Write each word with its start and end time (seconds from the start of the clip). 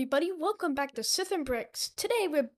everybody, 0.00 0.32
welcome 0.32 0.74
back 0.74 0.94
to 0.94 1.02
Sith 1.02 1.30
and 1.30 1.44
Bricks. 1.44 1.90
Today 1.90 2.26
we're 2.26 2.48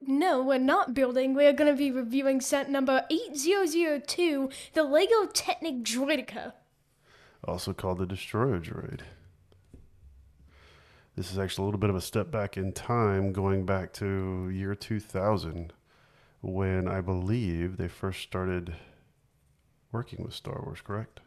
no, 0.00 0.42
we're 0.42 0.56
not 0.56 0.94
building. 0.94 1.34
We're 1.34 1.52
going 1.52 1.70
to 1.70 1.76
be 1.76 1.90
reviewing 1.90 2.40
set 2.40 2.70
number 2.70 3.04
8002, 3.10 4.48
the 4.72 4.84
Lego 4.84 5.26
Technic 5.26 5.82
Droideka. 5.82 6.54
also 7.44 7.74
called 7.74 7.98
the 7.98 8.06
Destroyer 8.06 8.58
Droid. 8.58 9.00
This 11.16 11.30
is 11.30 11.38
actually 11.38 11.64
a 11.64 11.66
little 11.66 11.80
bit 11.80 11.90
of 11.90 11.96
a 11.96 12.00
step 12.00 12.30
back 12.30 12.56
in 12.56 12.72
time, 12.72 13.34
going 13.34 13.66
back 13.66 13.92
to 13.94 14.48
year 14.48 14.74
2000, 14.74 15.74
when 16.40 16.88
I 16.88 17.02
believe 17.02 17.76
they 17.76 17.88
first 17.88 18.22
started 18.22 18.72
working 19.92 20.24
with 20.24 20.32
Star 20.32 20.62
Wars, 20.64 20.80
correct? 20.80 21.20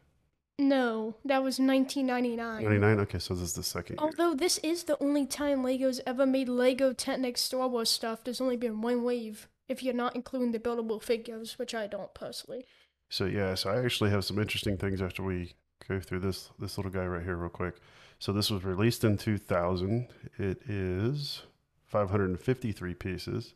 No, 0.60 1.16
that 1.26 1.44
was 1.44 1.60
1999. 1.60 2.64
99? 2.64 3.00
Okay, 3.02 3.20
so 3.20 3.34
this 3.34 3.44
is 3.44 3.54
the 3.54 3.64
second 3.64 4.00
year. 4.00 4.08
Although 4.08 4.36
this 4.36 4.60
is 4.60 4.84
the 4.84 5.02
only 5.02 5.26
time 5.26 5.64
Lego's 5.64 6.00
ever 6.06 6.26
made 6.26 6.48
Lego 6.48 6.94
Technic 6.94 7.38
Star 7.38 7.68
Wars 7.68 7.90
stuff, 7.90 8.24
there's 8.24 8.40
only 8.42 8.58
been 8.58 8.82
one 8.82 9.04
wave, 9.04 9.48
if 9.68 9.82
you're 9.82 9.96
not 9.96 10.16
including 10.16 10.52
the 10.52 10.60
buildable 10.60 11.02
figures, 11.02 11.58
which 11.58 11.74
I 11.74 11.88
don't 11.88 12.14
personally. 12.14 12.66
So 13.10 13.26
yeah, 13.26 13.56
so 13.56 13.72
I 13.72 13.84
actually 13.84 14.12
have 14.12 14.26
some 14.26 14.38
interesting 14.38 14.78
things 14.78 15.02
after 15.02 15.24
we 15.24 15.54
go 15.88 16.00
through 16.00 16.20
this 16.20 16.50
this 16.60 16.78
little 16.78 16.92
guy 16.92 17.06
right 17.06 17.24
here 17.24 17.36
real 17.36 17.50
quick. 17.50 17.76
So 18.20 18.32
this 18.32 18.50
was 18.50 18.64
released 18.64 19.04
in 19.04 19.18
2000. 19.18 20.08
It 20.38 20.62
is 20.70 21.42
553 21.88 22.94
pieces. 22.94 23.54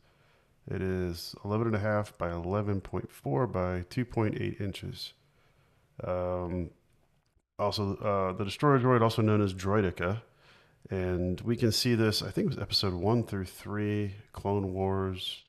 It 0.69 0.81
is 0.81 1.33
11 1.45 1.67
and 1.67 1.75
a 1.75 1.79
half 1.79 2.17
by 2.17 2.29
11.4 2.29 3.51
by 3.51 3.85
2.8 3.89 4.59
inches. 4.59 5.13
Um, 6.03 6.71
also, 7.59 7.95
uh, 7.97 8.33
the 8.33 8.45
Destroyer 8.45 8.79
Droid, 8.79 9.01
also 9.01 9.21
known 9.21 9.41
as 9.41 9.53
Droideka, 9.53 10.21
and 10.89 11.41
we 11.41 11.55
can 11.55 11.71
see 11.71 11.95
this. 11.95 12.21
I 12.21 12.29
think 12.31 12.45
it 12.45 12.55
was 12.55 12.59
episode 12.59 12.93
one 12.93 13.23
through 13.23 13.45
three, 13.45 14.13
Clone 14.31 14.73
Wars, 14.73 15.43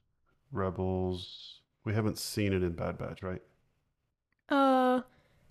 Rebels. 0.52 1.60
We 1.84 1.94
haven't 1.94 2.18
seen 2.18 2.52
it 2.52 2.62
in 2.62 2.72
Bad 2.72 2.98
Batch, 2.98 3.22
right? 3.22 3.42
Uh, 4.48 5.02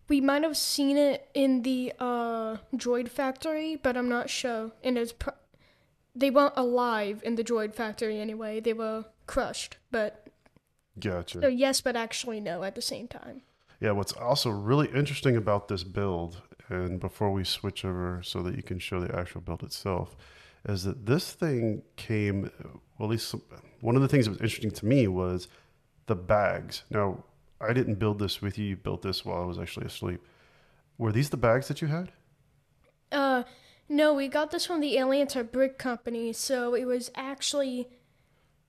we 0.07 0.21
might 0.21 0.43
have 0.43 0.57
seen 0.57 0.97
it 0.97 1.29
in 1.33 1.61
the 1.61 1.93
uh 1.99 2.57
droid 2.75 3.09
factory, 3.09 3.75
but 3.75 3.95
I'm 3.97 4.09
not 4.09 4.29
sure. 4.29 4.71
And 4.83 4.97
it's 4.97 5.13
pr- 5.13 5.29
they 6.15 6.31
weren't 6.31 6.53
alive 6.55 7.21
in 7.23 7.35
the 7.35 7.43
droid 7.43 7.75
factory 7.75 8.19
anyway. 8.19 8.59
They 8.59 8.73
were 8.73 9.05
crushed. 9.27 9.77
But 9.91 10.27
Gotcha. 10.99 11.41
so 11.41 11.47
yes, 11.47 11.81
but 11.81 11.95
actually 11.95 12.39
no 12.39 12.63
at 12.63 12.75
the 12.75 12.81
same 12.81 13.07
time. 13.07 13.41
Yeah, 13.79 13.91
what's 13.91 14.13
also 14.13 14.49
really 14.49 14.87
interesting 14.87 15.35
about 15.35 15.67
this 15.67 15.83
build, 15.83 16.41
and 16.69 16.99
before 16.99 17.31
we 17.31 17.43
switch 17.43 17.85
over 17.85 18.21
so 18.23 18.41
that 18.43 18.55
you 18.55 18.63
can 18.63 18.79
show 18.79 18.99
the 18.99 19.15
actual 19.15 19.41
build 19.41 19.63
itself, 19.63 20.15
is 20.67 20.83
that 20.83 21.05
this 21.05 21.31
thing 21.31 21.83
came, 21.95 22.51
well, 22.97 23.07
at 23.07 23.11
least 23.11 23.35
one 23.81 23.95
of 23.95 24.01
the 24.01 24.07
things 24.07 24.25
that 24.25 24.31
was 24.31 24.41
interesting 24.41 24.71
to 24.71 24.85
me 24.85 25.07
was 25.07 25.47
the 26.07 26.15
bags. 26.15 26.83
Now, 26.89 27.23
I 27.61 27.73
didn't 27.73 27.95
build 27.95 28.19
this 28.19 28.41
with 28.41 28.57
you, 28.57 28.65
you 28.65 28.75
built 28.75 29.01
this 29.01 29.23
while 29.25 29.41
I 29.41 29.45
was 29.45 29.57
actually 29.59 29.85
asleep. 29.85 30.21
Were 30.97 31.11
these 31.11 31.29
the 31.29 31.37
bags 31.37 31.67
that 31.67 31.81
you 31.81 31.87
had? 31.87 32.11
Uh, 33.11 33.43
no, 33.87 34.13
we 34.13 34.27
got 34.27 34.51
this 34.51 34.65
from 34.65 34.81
the 34.81 34.97
Atlanta 34.97 35.43
Brick 35.43 35.77
Company, 35.77 36.33
so 36.33 36.73
it 36.73 36.85
was 36.85 37.09
actually 37.15 37.87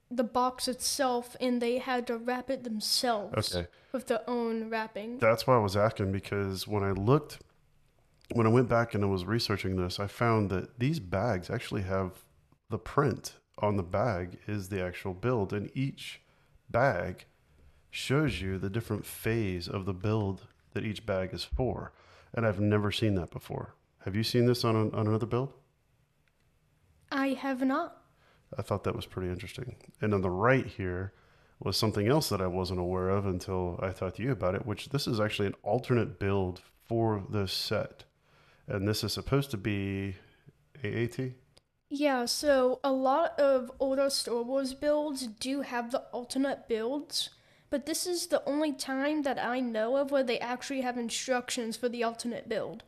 the 0.09 0.23
box 0.23 0.67
itself, 0.67 1.35
and 1.41 1.61
they 1.61 1.77
had 1.77 2.07
to 2.07 2.17
wrap 2.17 2.49
it 2.49 2.63
themselves 2.63 3.53
Okay. 3.55 3.67
with 3.91 4.07
their 4.07 4.21
own 4.27 4.69
wrapping. 4.69 5.19
That's 5.19 5.45
why 5.45 5.55
I 5.55 5.59
was 5.59 5.75
asking 5.75 6.11
because 6.11 6.67
when 6.67 6.83
I 6.83 6.91
looked, 6.91 7.39
when 8.33 8.45
I 8.45 8.49
went 8.49 8.69
back 8.69 8.93
and 8.93 9.03
I 9.03 9.07
was 9.07 9.25
researching 9.25 9.75
this, 9.75 9.99
I 9.99 10.07
found 10.07 10.49
that 10.49 10.79
these 10.79 10.99
bags 10.99 11.49
actually 11.49 11.81
have 11.83 12.11
the 12.69 12.77
print 12.77 13.35
on 13.57 13.75
the 13.75 13.83
bag 13.83 14.39
is 14.47 14.69
the 14.69 14.81
actual 14.83 15.13
build, 15.13 15.51
and 15.51 15.69
each 15.73 16.21
bag 16.69 17.25
shows 17.89 18.41
you 18.41 18.57
the 18.57 18.69
different 18.69 19.05
phase 19.05 19.67
of 19.67 19.85
the 19.85 19.93
build 19.93 20.47
that 20.73 20.85
each 20.85 21.05
bag 21.05 21.33
is 21.33 21.43
for. 21.43 21.91
And 22.33 22.45
I've 22.45 22.59
never 22.59 22.91
seen 22.91 23.15
that 23.15 23.31
before. 23.31 23.73
Have 24.05 24.15
you 24.15 24.23
seen 24.23 24.45
this 24.45 24.63
on, 24.63 24.75
a, 24.75 24.89
on 24.95 25.07
another 25.07 25.25
build? 25.25 25.53
I 27.11 27.29
have 27.29 27.61
not. 27.61 27.97
I 28.57 28.61
thought 28.61 28.83
that 28.83 28.95
was 28.95 29.05
pretty 29.05 29.29
interesting. 29.29 29.75
And 30.01 30.13
on 30.13 30.21
the 30.21 30.29
right 30.29 30.65
here 30.65 31.13
was 31.59 31.75
something 31.75 32.07
else 32.07 32.29
that 32.29 32.41
I 32.41 32.47
wasn't 32.47 32.79
aware 32.79 33.09
of 33.09 33.25
until 33.25 33.79
I 33.81 33.89
talked 33.89 34.17
to 34.17 34.23
you 34.23 34.31
about 34.31 34.55
it, 34.55 34.65
which 34.65 34.89
this 34.89 35.07
is 35.07 35.19
actually 35.19 35.47
an 35.47 35.55
alternate 35.63 36.19
build 36.19 36.61
for 36.87 37.23
this 37.29 37.51
set. 37.51 38.05
And 38.69 38.87
this 38.87 39.03
is 39.03 39.11
supposed 39.13 39.51
to 39.51 39.57
be 39.57 40.15
AAT? 40.83 41.33
Yeah, 41.89 42.25
so 42.25 42.79
a 42.83 42.91
lot 42.91 43.37
of 43.39 43.71
older 43.79 44.11
Star 44.11 44.43
Wars 44.43 44.75
builds 44.75 45.25
do 45.25 45.61
have 45.61 45.91
the 45.91 46.01
alternate 46.11 46.67
builds, 46.67 47.31
but 47.71 47.87
this 47.87 48.05
is 48.05 48.27
the 48.27 48.43
only 48.45 48.71
time 48.71 49.23
that 49.23 49.43
I 49.43 49.59
know 49.59 49.97
of 49.97 50.11
where 50.11 50.23
they 50.23 50.39
actually 50.39 50.81
have 50.81 50.99
instructions 50.99 51.75
for 51.75 51.89
the 51.89 52.03
alternate 52.03 52.47
build. 52.47 52.83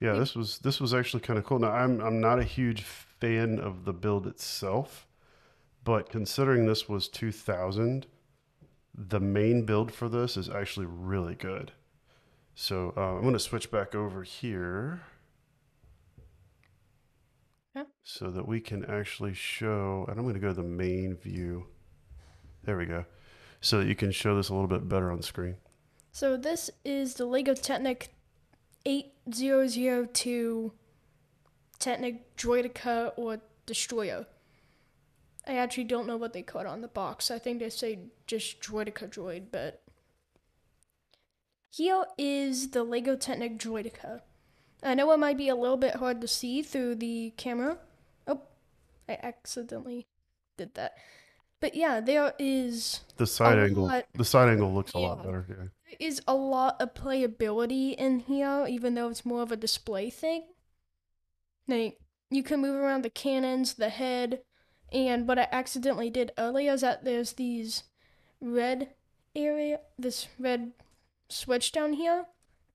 Yeah, 0.00 0.14
this 0.14 0.34
was 0.34 0.58
this 0.58 0.80
was 0.80 0.92
actually 0.92 1.20
kind 1.20 1.38
of 1.38 1.44
cool. 1.44 1.60
Now 1.60 1.70
I'm 1.70 2.00
I'm 2.00 2.20
not 2.20 2.40
a 2.40 2.44
huge 2.44 2.82
fan 2.82 3.60
of 3.60 3.84
the 3.84 3.92
build 3.92 4.26
itself, 4.26 5.06
but 5.84 6.10
considering 6.10 6.66
this 6.66 6.88
was 6.88 7.06
2000, 7.06 8.06
the 8.94 9.20
main 9.20 9.64
build 9.64 9.92
for 9.92 10.08
this 10.08 10.36
is 10.36 10.48
actually 10.48 10.86
really 10.86 11.36
good. 11.36 11.70
So 12.54 12.92
uh, 12.96 13.14
I'm 13.14 13.22
going 13.22 13.32
to 13.34 13.38
switch 13.38 13.70
back 13.70 13.94
over 13.94 14.22
here. 14.22 15.02
So 18.02 18.30
that 18.30 18.48
we 18.48 18.60
can 18.60 18.84
actually 18.84 19.34
show. 19.34 20.04
And 20.08 20.18
I'm 20.18 20.24
going 20.24 20.34
to 20.34 20.40
go 20.40 20.48
to 20.48 20.54
the 20.54 20.62
main 20.62 21.16
view. 21.16 21.66
There 22.64 22.76
we 22.76 22.86
go. 22.86 23.04
So 23.60 23.78
that 23.78 23.86
you 23.86 23.94
can 23.94 24.10
show 24.10 24.36
this 24.36 24.48
a 24.48 24.54
little 24.54 24.68
bit 24.68 24.88
better 24.88 25.10
on 25.10 25.22
screen. 25.22 25.56
So 26.12 26.36
this 26.36 26.70
is 26.84 27.14
the 27.14 27.24
Lego 27.24 27.54
Technic 27.54 28.08
8002 28.84 30.72
Technic 31.78 32.36
Droideka 32.36 33.12
or 33.16 33.38
Destroyer. 33.66 34.26
I 35.46 35.56
actually 35.56 35.84
don't 35.84 36.06
know 36.06 36.16
what 36.16 36.32
they 36.32 36.42
call 36.42 36.62
it 36.62 36.66
on 36.66 36.80
the 36.80 36.88
box. 36.88 37.30
I 37.30 37.38
think 37.38 37.60
they 37.60 37.70
say 37.70 37.98
just 38.26 38.60
Droideka 38.60 39.08
Droid, 39.08 39.44
but 39.50 39.82
here 41.70 42.04
is 42.18 42.70
the 42.70 42.82
Lego 42.82 43.16
Technic 43.16 43.58
Droideka. 43.58 44.20
I 44.82 44.94
know 44.94 45.10
it 45.12 45.18
might 45.18 45.38
be 45.38 45.48
a 45.48 45.54
little 45.54 45.76
bit 45.76 45.96
hard 45.96 46.20
to 46.20 46.28
see 46.28 46.62
through 46.62 46.96
the 46.96 47.32
camera. 47.36 47.78
I 49.10 49.18
accidentally 49.22 50.06
did 50.56 50.74
that. 50.74 50.94
But 51.60 51.74
yeah, 51.74 52.00
there 52.00 52.32
is 52.38 53.00
The 53.16 53.26
side 53.26 53.58
angle, 53.58 53.86
lot. 53.86 54.06
the 54.14 54.24
side 54.24 54.48
angle 54.48 54.72
looks 54.72 54.92
a 54.92 54.98
lot 54.98 55.22
better. 55.22 55.44
Yeah. 55.48 55.54
There 55.56 55.96
is 55.98 56.22
a 56.26 56.34
lot 56.34 56.80
of 56.80 56.94
playability 56.94 57.94
in 57.94 58.20
here, 58.20 58.66
even 58.68 58.94
though 58.94 59.08
it's 59.08 59.26
more 59.26 59.42
of 59.42 59.52
a 59.52 59.56
display 59.56 60.08
thing. 60.08 60.44
Like, 61.68 61.98
you 62.30 62.42
can 62.42 62.60
move 62.60 62.76
around 62.76 63.02
the 63.02 63.10
cannons, 63.10 63.74
the 63.74 63.88
head, 63.90 64.40
and 64.92 65.28
what 65.28 65.38
I 65.38 65.48
accidentally 65.52 66.10
did 66.10 66.32
earlier 66.38 66.72
is 66.72 66.80
that 66.80 67.04
there's 67.04 67.34
these 67.34 67.84
red 68.40 68.90
area, 69.34 69.80
this 69.98 70.28
red 70.38 70.72
switch 71.28 71.72
down 71.72 71.94
here. 71.94 72.26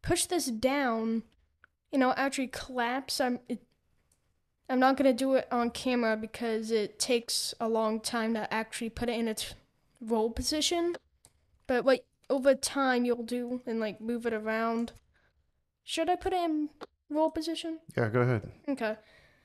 Push 0.02 0.26
this 0.26 0.46
down, 0.46 1.24
and 1.92 2.02
it'll 2.04 2.14
actually 2.16 2.48
collapse. 2.48 3.20
I'm, 3.20 3.40
it, 3.50 3.64
I'm 4.70 4.80
not 4.80 4.98
gonna 4.98 5.14
do 5.14 5.36
it 5.36 5.48
on 5.52 5.70
camera 5.70 6.18
because 6.18 6.72
it 6.72 7.00
takes 7.00 7.54
a 7.60 7.70
long 7.70 8.00
time 8.00 8.34
to 8.34 8.52
actually 8.54 8.90
put 8.90 9.10
it 9.10 9.18
in 9.20 9.28
its 9.28 9.54
roll 10.02 10.30
position. 10.30 10.96
But 11.68 11.86
what 11.86 12.06
over 12.30 12.56
time 12.56 13.06
you'll 13.06 13.24
do 13.24 13.62
and 13.66 13.80
like 13.80 14.02
move 14.02 14.26
it 14.26 14.34
around. 14.34 14.94
Should 15.84 16.10
I 16.10 16.16
put 16.16 16.34
it 16.34 16.44
in 16.44 16.70
roll 17.10 17.30
position? 17.30 17.80
Yeah, 17.96 18.10
go 18.10 18.22
ahead. 18.22 18.52
Okay. 18.68 18.96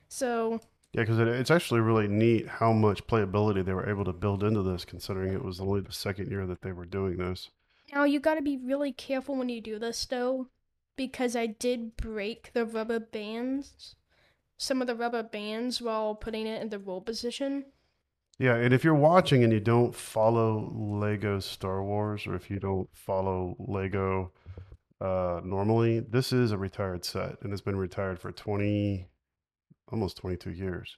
So 0.07 0.59
Yeah, 0.93 1.01
because 1.01 1.19
it, 1.19 1.27
it's 1.27 1.51
actually 1.51 1.81
really 1.81 2.07
neat 2.07 2.47
how 2.47 2.73
much 2.73 3.05
playability 3.07 3.63
they 3.63 3.73
were 3.73 3.89
able 3.89 4.05
to 4.05 4.13
build 4.13 4.43
into 4.43 4.63
this, 4.63 4.85
considering 4.85 5.33
it 5.33 5.43
was 5.43 5.59
only 5.59 5.81
the 5.81 5.93
second 5.93 6.31
year 6.31 6.45
that 6.47 6.61
they 6.61 6.71
were 6.71 6.85
doing 6.85 7.17
this. 7.17 7.49
now 7.93 8.03
you 8.03 8.19
got 8.19 8.35
to 8.35 8.41
be 8.41 8.57
really 8.57 8.91
careful 8.91 9.35
when 9.35 9.49
you 9.49 9.61
do 9.61 9.77
this 9.77 10.05
though, 10.05 10.47
because 10.95 11.35
I 11.35 11.45
did 11.47 11.95
break 11.95 12.51
the 12.53 12.65
rubber 12.65 12.99
bands, 12.99 13.95
some 14.61 14.79
of 14.79 14.87
the 14.87 14.95
rubber 14.95 15.23
bands 15.23 15.81
while 15.81 16.13
putting 16.13 16.45
it 16.45 16.61
in 16.61 16.69
the 16.69 16.77
roll 16.77 17.01
position. 17.01 17.65
Yeah, 18.37 18.55
and 18.55 18.73
if 18.73 18.83
you're 18.83 18.93
watching 18.93 19.43
and 19.43 19.51
you 19.51 19.59
don't 19.59 19.93
follow 19.93 20.71
Lego 20.71 21.39
Star 21.39 21.83
Wars, 21.83 22.27
or 22.27 22.35
if 22.35 22.49
you 22.49 22.59
don't 22.59 22.87
follow 22.93 23.55
Lego 23.57 24.31
uh, 24.99 25.41
normally, 25.43 25.99
this 25.99 26.31
is 26.31 26.51
a 26.51 26.57
retired 26.59 27.03
set, 27.03 27.37
and 27.41 27.51
it's 27.51 27.61
been 27.61 27.75
retired 27.75 28.19
for 28.19 28.31
20, 28.31 29.07
almost 29.91 30.17
22 30.17 30.51
years. 30.51 30.95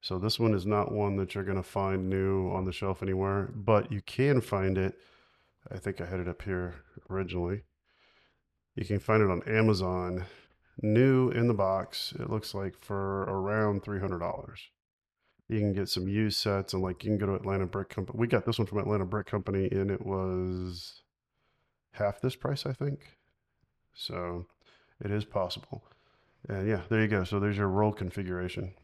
So 0.00 0.18
this 0.18 0.40
one 0.40 0.54
is 0.54 0.64
not 0.64 0.90
one 0.90 1.16
that 1.16 1.34
you're 1.34 1.44
going 1.44 1.58
to 1.58 1.62
find 1.62 2.08
new 2.08 2.50
on 2.50 2.64
the 2.64 2.72
shelf 2.72 3.02
anywhere, 3.02 3.50
but 3.54 3.92
you 3.92 4.00
can 4.00 4.40
find 4.40 4.78
it. 4.78 4.94
I 5.70 5.76
think 5.76 6.00
I 6.00 6.06
had 6.06 6.18
it 6.18 6.28
up 6.28 6.40
here 6.40 6.76
originally. 7.10 7.62
You 8.74 8.86
can 8.86 8.98
find 9.00 9.22
it 9.22 9.30
on 9.30 9.42
Amazon, 9.42 10.24
new 10.80 11.30
in 11.30 11.48
the 11.48 11.54
box. 11.54 12.12
It 12.18 12.30
looks 12.30 12.54
like 12.54 12.74
for 12.80 13.22
around 13.22 13.82
$300. 13.82 14.54
You 15.48 15.58
can 15.58 15.72
get 15.72 15.88
some 15.88 16.08
used 16.08 16.38
sets 16.38 16.72
and 16.72 16.82
like 16.82 17.04
you 17.04 17.10
can 17.10 17.18
go 17.18 17.26
to 17.26 17.34
Atlanta 17.34 17.66
Brick 17.66 17.90
Company. 17.90 18.18
We 18.18 18.26
got 18.26 18.46
this 18.46 18.58
one 18.58 18.66
from 18.66 18.78
Atlanta 18.78 19.04
Brick 19.04 19.26
Company 19.26 19.68
and 19.70 19.90
it 19.90 20.06
was 20.06 21.02
half 21.92 22.20
this 22.20 22.36
price, 22.36 22.64
I 22.64 22.72
think. 22.72 23.18
So 23.92 24.46
it 25.04 25.10
is 25.10 25.24
possible. 25.24 25.84
And 26.48 26.66
yeah, 26.66 26.82
there 26.88 27.02
you 27.02 27.08
go. 27.08 27.24
So 27.24 27.38
there's 27.38 27.58
your 27.58 27.68
roll 27.68 27.92
configuration. 27.92 28.74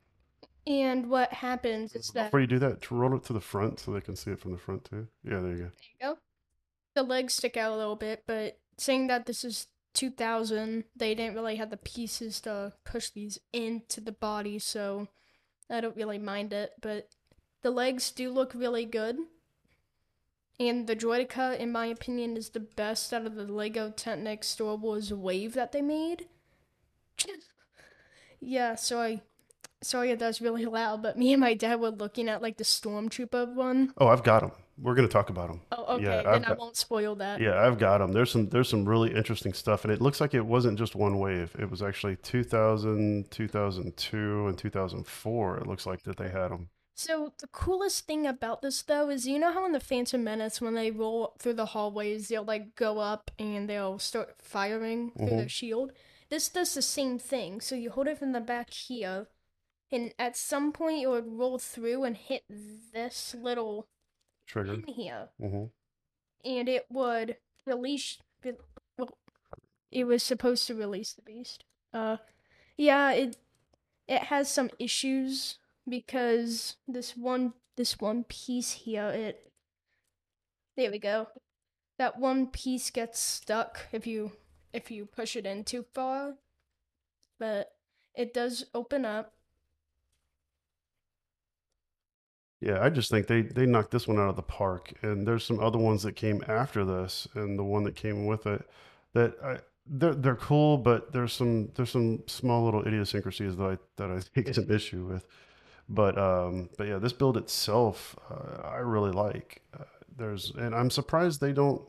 And 0.67 1.09
what 1.09 1.33
happens 1.33 1.95
is 1.95 2.11
that 2.11 2.27
Before 2.27 2.41
you 2.41 2.47
do 2.47 2.59
that, 2.59 2.83
to 2.83 2.95
roll 2.95 3.17
it 3.17 3.25
to 3.25 3.33
the 3.33 3.41
front 3.41 3.81
so 3.81 3.91
they 3.91 4.03
can 4.03 4.15
see 4.15 4.33
it 4.33 4.41
from 4.41 4.53
the 4.53 4.59
front 4.59 4.85
too. 4.85 5.09
Yeah, 5.25 5.41
there 5.41 5.53
you 5.53 5.57
go. 5.57 5.63
There 5.63 5.71
you 6.01 6.01
go. 6.01 6.19
The 6.95 7.03
legs 7.03 7.35
stick 7.35 7.57
out 7.57 7.73
a 7.73 7.77
little 7.77 7.97
bit, 7.97 8.25
but 8.27 8.59
saying 8.77 9.07
that 9.07 9.25
this 9.25 9.45
is 9.45 9.69
2000, 9.95 10.85
they 10.97 11.15
didn't 11.15 11.35
really 11.35 11.57
have 11.57 11.71
the 11.71 11.77
pieces 11.77 12.41
to 12.43 12.73
push 12.85 13.11
these 13.11 13.39
into 13.53 14.01
the 14.01 14.13
body, 14.13 14.59
so 14.59 15.09
I 15.71 15.81
don't 15.81 15.97
really 15.97 16.19
mind 16.19 16.53
it. 16.53 16.73
But 16.81 17.09
the 17.63 17.71
legs 17.71 18.11
do 18.11 18.31
look 18.31 18.55
really 18.55 18.85
good. 18.85 19.17
And 20.61 20.87
the 20.87 20.97
Droideka, 20.97 21.59
in 21.59 21.71
my 21.71 21.87
opinion, 21.87 22.37
is 22.37 22.51
the 22.51 22.61
best 22.61 23.13
out 23.13 23.27
of 23.27 23.37
the 23.37 23.45
Lego 23.45 23.91
Technic 23.91 24.43
Star 24.43 24.75
Wars 24.75 25.13
wave 25.13 25.55
that 25.55 25.71
they 25.71 25.83
made. 25.83 26.27
yeah, 28.41 28.75
so 28.75 29.01
I. 29.01 29.23
Sorry 29.81 30.11
if 30.11 30.19
that's 30.19 30.41
really 30.41 30.65
loud, 30.65 31.05
but 31.05 31.17
me 31.17 31.33
and 31.33 31.41
my 31.41 31.55
dad 31.55 31.79
were 31.79 31.91
looking 31.91 32.29
at 32.29 32.43
like 32.43 32.57
the 32.57 32.65
Stormtrooper 32.65 33.55
one. 33.55 33.93
Oh, 33.97 34.09
I've 34.09 34.25
got 34.25 34.41
them. 34.41 34.51
We're 34.81 34.95
gonna 34.95 35.09
talk 35.09 35.31
about 35.31 35.49
them. 35.49 35.61
Oh, 35.73 35.97
okay. 35.97 36.05
Yeah, 36.05 36.23
then 36.23 36.27
I've 36.27 36.45
I 36.45 36.49
got- 36.49 36.59
won't 36.59 36.77
spoil 36.77 37.15
that. 37.17 37.41
Yeah, 37.41 37.61
I've 37.61 37.79
got 37.79 37.99
them. 37.99 38.13
There's 38.13 38.31
some 38.31 38.49
there's 38.49 38.69
some 38.69 38.89
really 38.89 39.15
interesting 39.15 39.53
stuff, 39.53 39.85
and 39.85 39.93
it 39.93 40.01
looks 40.01 40.21
like 40.21 40.35
it 40.35 40.47
wasn't 40.47 40.79
just 40.79 40.95
one 40.95 41.19
wave. 41.19 41.55
It 41.59 41.71
was 41.71 41.83
actually 41.83 42.17
2000, 42.17 43.31
2002, 43.31 44.47
and 44.47 44.59
2004. 44.59 45.59
It 45.59 45.67
looks 45.67 45.87
like 45.87 46.03
that 46.05 46.17
they 46.17 46.29
had 46.29 46.49
them. 46.51 46.69
So 46.99 47.33
the 47.39 47.47
coolest 47.47 48.09
thing 48.09 48.27
about 48.27 48.61
this 48.61 48.83
though 48.83 49.09
is 49.09 49.25
you 49.25 49.39
know 49.39 49.53
how 49.53 49.65
in 49.65 49.71
the 49.71 49.79
Phantom 49.79 50.23
Menace 50.23 50.61
when 50.61 50.75
they 50.75 50.91
roll 50.91 51.37
through 51.39 51.55
the 51.55 51.67
hallways 51.67 52.27
they'll 52.27 52.43
like 52.43 52.75
go 52.75 52.99
up 52.99 53.31
and 53.39 53.71
they'll 53.71 54.01
start 54.01 54.35
firing 54.43 55.13
through 55.13 55.29
their 55.29 55.39
mm-hmm. 55.39 55.47
shield. 55.47 55.93
This 56.29 56.49
does 56.49 56.75
the 56.75 56.83
same 56.83 57.21
thing. 57.21 57.61
So 57.61 57.77
you 57.77 57.91
hold 57.91 58.09
it 58.09 58.19
from 58.19 58.33
the 58.33 58.41
back 58.41 58.71
here, 58.71 59.29
and 59.93 60.13
at 60.19 60.37
some 60.37 60.73
point 60.73 61.05
it 61.05 61.07
would 61.07 61.39
roll 61.39 61.61
through 61.61 62.03
and 62.03 62.17
hit 62.17 62.43
this 62.49 63.33
little 63.41 63.87
Trigger. 64.49 64.79
pin 64.79 64.95
here, 64.95 65.29
hmm 65.41 65.67
and 66.45 66.69
it 66.69 66.87
would 66.91 67.37
release. 67.67 68.19
Well, 68.97 69.19
it 69.93 70.05
was 70.05 70.23
supposed 70.23 70.67
to 70.67 70.75
release 70.75 71.13
the 71.13 71.23
beast. 71.23 71.65
Uh, 71.93 72.17
yeah, 72.77 73.13
it 73.13 73.37
it 74.09 74.25
has 74.25 74.51
some 74.51 74.71
issues 74.79 75.59
because 75.89 76.77
this 76.87 77.17
one 77.17 77.53
this 77.77 78.01
one 78.01 78.25
piece 78.25 78.73
here 78.73 79.09
it 79.09 79.53
there 80.77 80.91
we 80.91 80.99
go 80.99 81.29
that 81.99 82.19
one 82.19 82.47
piece 82.47 82.91
gets 82.91 83.21
stuck 83.21 83.87
if 83.93 84.07
you 84.07 84.33
if 84.73 84.91
you 84.91 85.07
push 85.07 85.37
it 85.37 85.47
in 85.47 85.65
too 85.65 85.85
far 85.95 86.35
but 87.39 87.73
it 88.15 88.35
does 88.35 88.67
open 88.75 89.05
up 89.05 89.33
Yeah, 92.61 92.83
I 92.83 92.91
just 92.91 93.11
think 93.11 93.27
they 93.29 93.43
they 93.43 93.67
knocked 93.67 93.93
this 93.93 94.09
one 94.09 94.19
out 94.19 94.29
of 94.29 94.37
the 94.37 94.43
park, 94.43 94.93
and 95.03 95.27
there's 95.27 95.45
some 95.45 95.61
other 95.61 95.79
ones 95.79 96.03
that 96.03 96.17
came 96.17 96.43
after 96.49 96.85
this, 96.85 97.29
and 97.35 97.59
the 97.59 97.63
one 97.65 97.85
that 97.85 97.95
came 97.95 98.27
with 98.27 98.47
it 98.47 98.69
that 99.15 99.35
I. 99.43 99.59
They're, 99.91 100.15
they're 100.15 100.37
cool, 100.37 100.77
but 100.77 101.13
there's 101.15 101.33
some 101.33 101.71
there's 101.75 101.89
some 101.89 102.23
small 102.27 102.63
little 102.67 102.87
idiosyncrasies 102.87 103.57
that 103.57 103.65
I 103.65 103.79
that 103.97 104.11
I 104.11 104.41
is 104.41 104.59
an 104.59 104.71
issue 104.71 105.07
with. 105.07 105.27
But 105.89 106.19
um, 106.19 106.71
but 106.79 106.89
yeah, 106.89 106.99
this 106.99 107.13
build 107.15 107.37
itself, 107.39 108.17
uh, 108.31 108.69
I 108.69 108.79
really 108.79 109.13
like. 109.13 109.63
Uh, 109.79 109.85
there's 110.17 110.53
and 110.53 110.75
I'm 110.75 110.91
surprised 110.91 111.41
they 111.41 111.53
don't. 111.53 111.83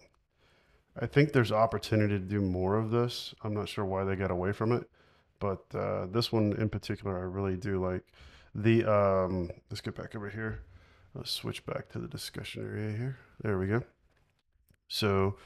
I 0.99 1.05
think 1.05 1.31
there's 1.33 1.51
opportunity 1.51 2.13
to 2.15 2.25
do 2.25 2.41
more 2.41 2.75
of 2.77 2.91
this. 2.91 3.33
I'm 3.43 3.53
not 3.53 3.69
sure 3.69 3.85
why 3.85 4.03
they 4.03 4.15
got 4.15 4.31
away 4.31 4.51
from 4.51 4.71
it, 4.71 4.89
but 5.39 5.63
uh, 5.73 6.07
this 6.07 6.31
one 6.31 6.53
in 6.53 6.69
particular, 6.69 7.17
I 7.17 7.21
really 7.23 7.55
do 7.57 7.83
like. 7.83 8.03
The 8.55 8.83
um, 8.85 9.49
let's 9.69 9.81
get 9.81 9.95
back 9.95 10.15
over 10.15 10.29
here. 10.29 10.61
Let's 11.13 11.31
switch 11.31 11.65
back 11.65 11.89
to 11.89 11.99
the 11.99 12.07
discussion 12.07 12.63
area 12.63 12.95
here. 12.95 13.17
There 13.41 13.57
we 13.57 13.67
go. 13.67 13.83
So, 14.87 15.37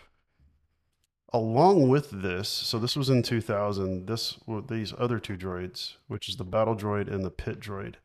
along 1.31 1.89
with 1.89 2.09
this, 2.21 2.50
so 2.50 2.79
this 2.79 2.95
was 2.95 3.09
in 3.09 3.23
2000. 3.23 4.07
This 4.07 4.39
these 4.67 4.94
other 4.97 5.19
two 5.19 5.38
droids, 5.38 5.95
which 6.07 6.29
is 6.29 6.38
the 6.38 6.44
battle 6.44 6.75
droid 6.75 7.11
and 7.13 7.23
the 7.23 7.31
pit 7.31 7.59
droid. 7.59 7.95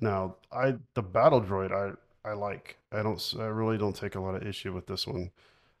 Now, 0.00 0.36
I 0.52 0.76
the 0.94 1.02
battle 1.02 1.40
droid 1.40 1.72
I 1.72 2.28
I 2.28 2.34
like. 2.34 2.78
I 2.92 3.02
don't 3.02 3.34
I 3.38 3.44
really 3.44 3.78
don't 3.78 3.96
take 3.96 4.14
a 4.14 4.20
lot 4.20 4.34
of 4.34 4.46
issue 4.46 4.72
with 4.72 4.86
this 4.86 5.06
one. 5.06 5.30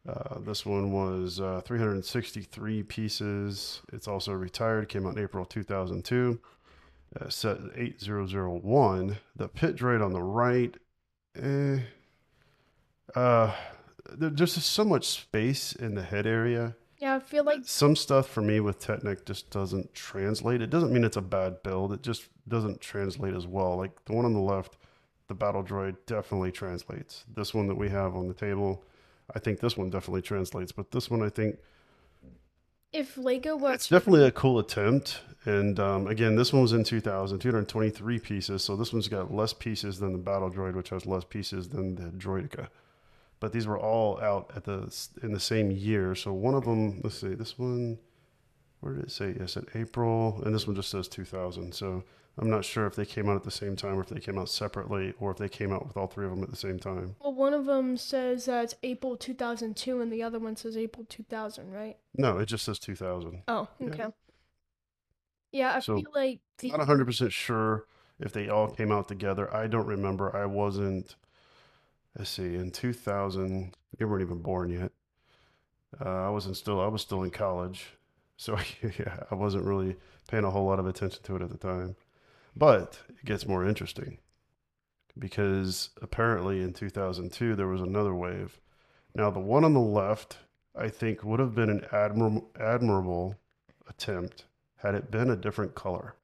Uh, 0.08 0.38
this 0.40 0.64
one 0.64 0.92
was 0.92 1.38
uh, 1.38 1.60
363 1.64 2.82
pieces. 2.84 3.82
It's 3.92 4.08
also 4.08 4.32
retired. 4.32 4.88
Came 4.88 5.06
out 5.06 5.16
in 5.16 5.22
April 5.22 5.44
2002. 5.44 6.40
Uh, 7.18 7.28
set 7.28 7.58
8001. 7.74 9.18
The 9.36 9.48
pit 9.48 9.76
droid 9.76 10.04
on 10.04 10.12
the 10.12 10.22
right. 10.22 10.76
Eh, 11.40 11.78
uh, 13.14 13.52
there, 14.10 14.30
there's 14.30 14.54
just 14.54 14.72
so 14.72 14.84
much 14.84 15.06
space 15.06 15.72
in 15.72 15.94
the 15.94 16.02
head 16.02 16.26
area. 16.26 16.74
yeah 16.98 17.14
i 17.14 17.18
feel 17.20 17.44
like 17.44 17.60
Some 17.64 17.96
stuff 17.96 18.28
for 18.28 18.42
me 18.42 18.60
with 18.60 18.78
Technic 18.78 19.24
just 19.24 19.50
doesn't 19.50 19.94
translate. 19.94 20.60
It 20.60 20.70
doesn't 20.70 20.92
mean 20.92 21.04
it's 21.04 21.16
a 21.16 21.22
bad 21.22 21.62
build. 21.62 21.92
It 21.92 22.02
just 22.02 22.28
doesn't 22.46 22.80
translate 22.80 23.34
as 23.34 23.46
well. 23.46 23.76
Like 23.76 24.04
the 24.04 24.12
one 24.14 24.24
on 24.24 24.34
the 24.34 24.40
left, 24.40 24.76
the 25.28 25.34
battle 25.34 25.62
droid 25.62 25.96
definitely 26.06 26.52
translates. 26.52 27.24
This 27.34 27.54
one 27.54 27.66
that 27.68 27.76
we 27.76 27.88
have 27.88 28.14
on 28.16 28.28
the 28.28 28.34
table, 28.34 28.84
I 29.34 29.38
think 29.38 29.60
this 29.60 29.76
one 29.76 29.90
definitely 29.90 30.22
translates. 30.22 30.72
But 30.72 30.90
this 30.90 31.10
one, 31.10 31.22
I 31.22 31.28
think 31.30 31.56
if 32.92 33.16
lego 33.16 33.56
were 33.56 33.72
it's 33.72 33.88
definitely 33.88 34.26
a 34.26 34.30
cool 34.30 34.58
attempt. 34.58 35.20
And 35.44 35.80
um, 35.80 36.06
again, 36.08 36.36
this 36.36 36.52
one 36.52 36.62
was 36.62 36.72
in 36.72 36.84
2000, 36.84 37.38
223 37.38 38.18
pieces. 38.18 38.62
So 38.62 38.76
this 38.76 38.92
one's 38.92 39.08
got 39.08 39.32
less 39.32 39.52
pieces 39.52 39.98
than 39.98 40.12
the 40.12 40.18
battle 40.18 40.50
droid, 40.50 40.74
which 40.74 40.90
has 40.90 41.06
less 41.06 41.24
pieces 41.24 41.68
than 41.68 41.94
the 41.94 42.10
Droideka. 42.10 42.68
But 43.40 43.52
these 43.52 43.66
were 43.66 43.78
all 43.78 44.20
out 44.20 44.50
at 44.56 44.64
the 44.64 44.94
in 45.22 45.32
the 45.32 45.40
same 45.40 45.70
year. 45.70 46.14
So 46.14 46.32
one 46.32 46.54
of 46.54 46.64
them, 46.64 47.00
let's 47.02 47.18
see, 47.20 47.34
this 47.34 47.58
one, 47.58 47.98
where 48.80 48.94
did 48.94 49.04
it 49.04 49.10
say? 49.10 49.34
Yes, 49.38 49.56
in 49.56 49.66
April, 49.74 50.42
and 50.44 50.54
this 50.54 50.66
one 50.66 50.76
just 50.76 50.90
says 50.90 51.08
2000. 51.08 51.72
So 51.72 52.02
I'm 52.38 52.48
not 52.50 52.64
sure 52.64 52.86
if 52.86 52.94
they 52.94 53.04
came 53.04 53.28
out 53.28 53.36
at 53.36 53.42
the 53.44 53.50
same 53.50 53.74
time, 53.74 53.96
or 53.98 54.00
if 54.02 54.08
they 54.08 54.20
came 54.20 54.38
out 54.38 54.48
separately, 54.48 55.12
or 55.18 55.30
if 55.32 55.38
they 55.38 55.48
came 55.48 55.72
out 55.72 55.86
with 55.86 55.96
all 55.96 56.06
three 56.06 56.24
of 56.24 56.30
them 56.30 56.42
at 56.42 56.50
the 56.50 56.56
same 56.56 56.78
time. 56.78 57.16
well 57.20 57.32
one 57.34 57.52
of 57.52 57.66
them 57.66 57.96
says 57.96 58.44
that 58.46 58.64
it's 58.64 58.74
april 58.82 59.16
2002 59.16 60.00
and 60.00 60.12
the 60.12 60.22
other 60.22 60.38
one 60.38 60.54
says 60.56 60.76
april 60.76 61.04
2000 61.08 61.72
right 61.72 61.96
No, 62.16 62.38
it 62.38 62.46
just 62.46 62.64
says 62.64 62.78
2000. 62.78 63.42
oh 63.48 63.68
Yeah. 63.80 63.86
okay 63.88 64.06
yeah 65.52 65.74
i 65.76 65.80
So, 65.80 65.96
feel 65.96 66.10
like 66.14 66.40
the 66.58 66.70
Not 66.70 66.80
100% 66.80 67.30
sure 67.32 67.86
if 68.20 68.32
they 68.32 68.48
all 68.48 68.68
came 68.68 68.90
out 68.92 69.06
together. 69.08 69.52
I 69.54 69.68
don't 69.68 69.86
remember. 69.86 70.34
I 70.36 70.44
wasn't, 70.44 71.14
let's 72.18 72.30
see, 72.30 72.56
in 72.56 72.72
2000, 72.72 73.74
you 73.98 74.08
weren't 74.08 74.22
even 74.22 74.42
born 74.42 74.70
yet. 74.70 74.90
Uh, 76.04 76.26
I 76.26 76.28
wasn't 76.30 76.56
still, 76.56 76.80
I 76.80 76.88
was 76.88 77.00
still 77.02 77.22
in 77.22 77.30
college. 77.30 77.86
So 78.36 78.58
yeah, 78.98 79.20
I 79.30 79.34
wasn't 79.36 79.64
really 79.64 79.96
paying 80.28 80.42
a 80.44 80.50
whole 80.50 80.66
lot 80.66 80.78
of 80.80 80.86
attention 80.86 81.22
to 81.24 81.36
it 81.36 81.42
at 81.42 81.50
the 81.50 81.56
time. 81.58 81.94
But 82.58 83.02
it 83.08 83.24
gets 83.24 83.46
more 83.46 83.64
interesting 83.64 84.18
because 85.16 85.90
apparently 86.02 86.60
in 86.60 86.72
2002 86.72 87.54
there 87.54 87.68
was 87.68 87.80
another 87.80 88.14
wave. 88.14 88.60
Now, 89.14 89.30
the 89.30 89.38
one 89.38 89.64
on 89.64 89.74
the 89.74 89.80
left, 89.80 90.38
I 90.76 90.88
think, 90.88 91.22
would 91.22 91.38
have 91.38 91.54
been 91.54 91.70
an 91.70 91.86
admirable, 91.92 92.50
admirable 92.58 93.36
attempt 93.88 94.44
had 94.78 94.96
it 94.96 95.10
been 95.10 95.30
a 95.30 95.36
different 95.36 95.76
color. 95.76 96.16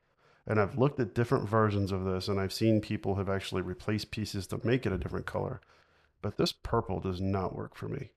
And 0.45 0.61
I've 0.61 0.77
looked 0.77 0.99
at 0.99 1.15
different 1.15 1.49
versions 1.49 1.93
of 1.93 2.05
this 2.05 2.27
and 2.27 2.41
I've 2.41 2.53
seen 2.53 2.81
people 2.81 3.15
have 3.15 3.29
actually 3.29 3.63
replaced 3.63 4.11
pieces 4.11 4.49
to 4.49 4.61
make 4.65 4.87
it 4.87 4.93
a 4.93 4.99
different 4.99 5.27
color. 5.27 5.61
But 6.21 6.37
this 6.37 6.53
purple 6.53 6.99
does 6.99 7.21
not 7.21 7.55
work 7.55 7.77
for 7.77 7.89
me. 7.89 8.11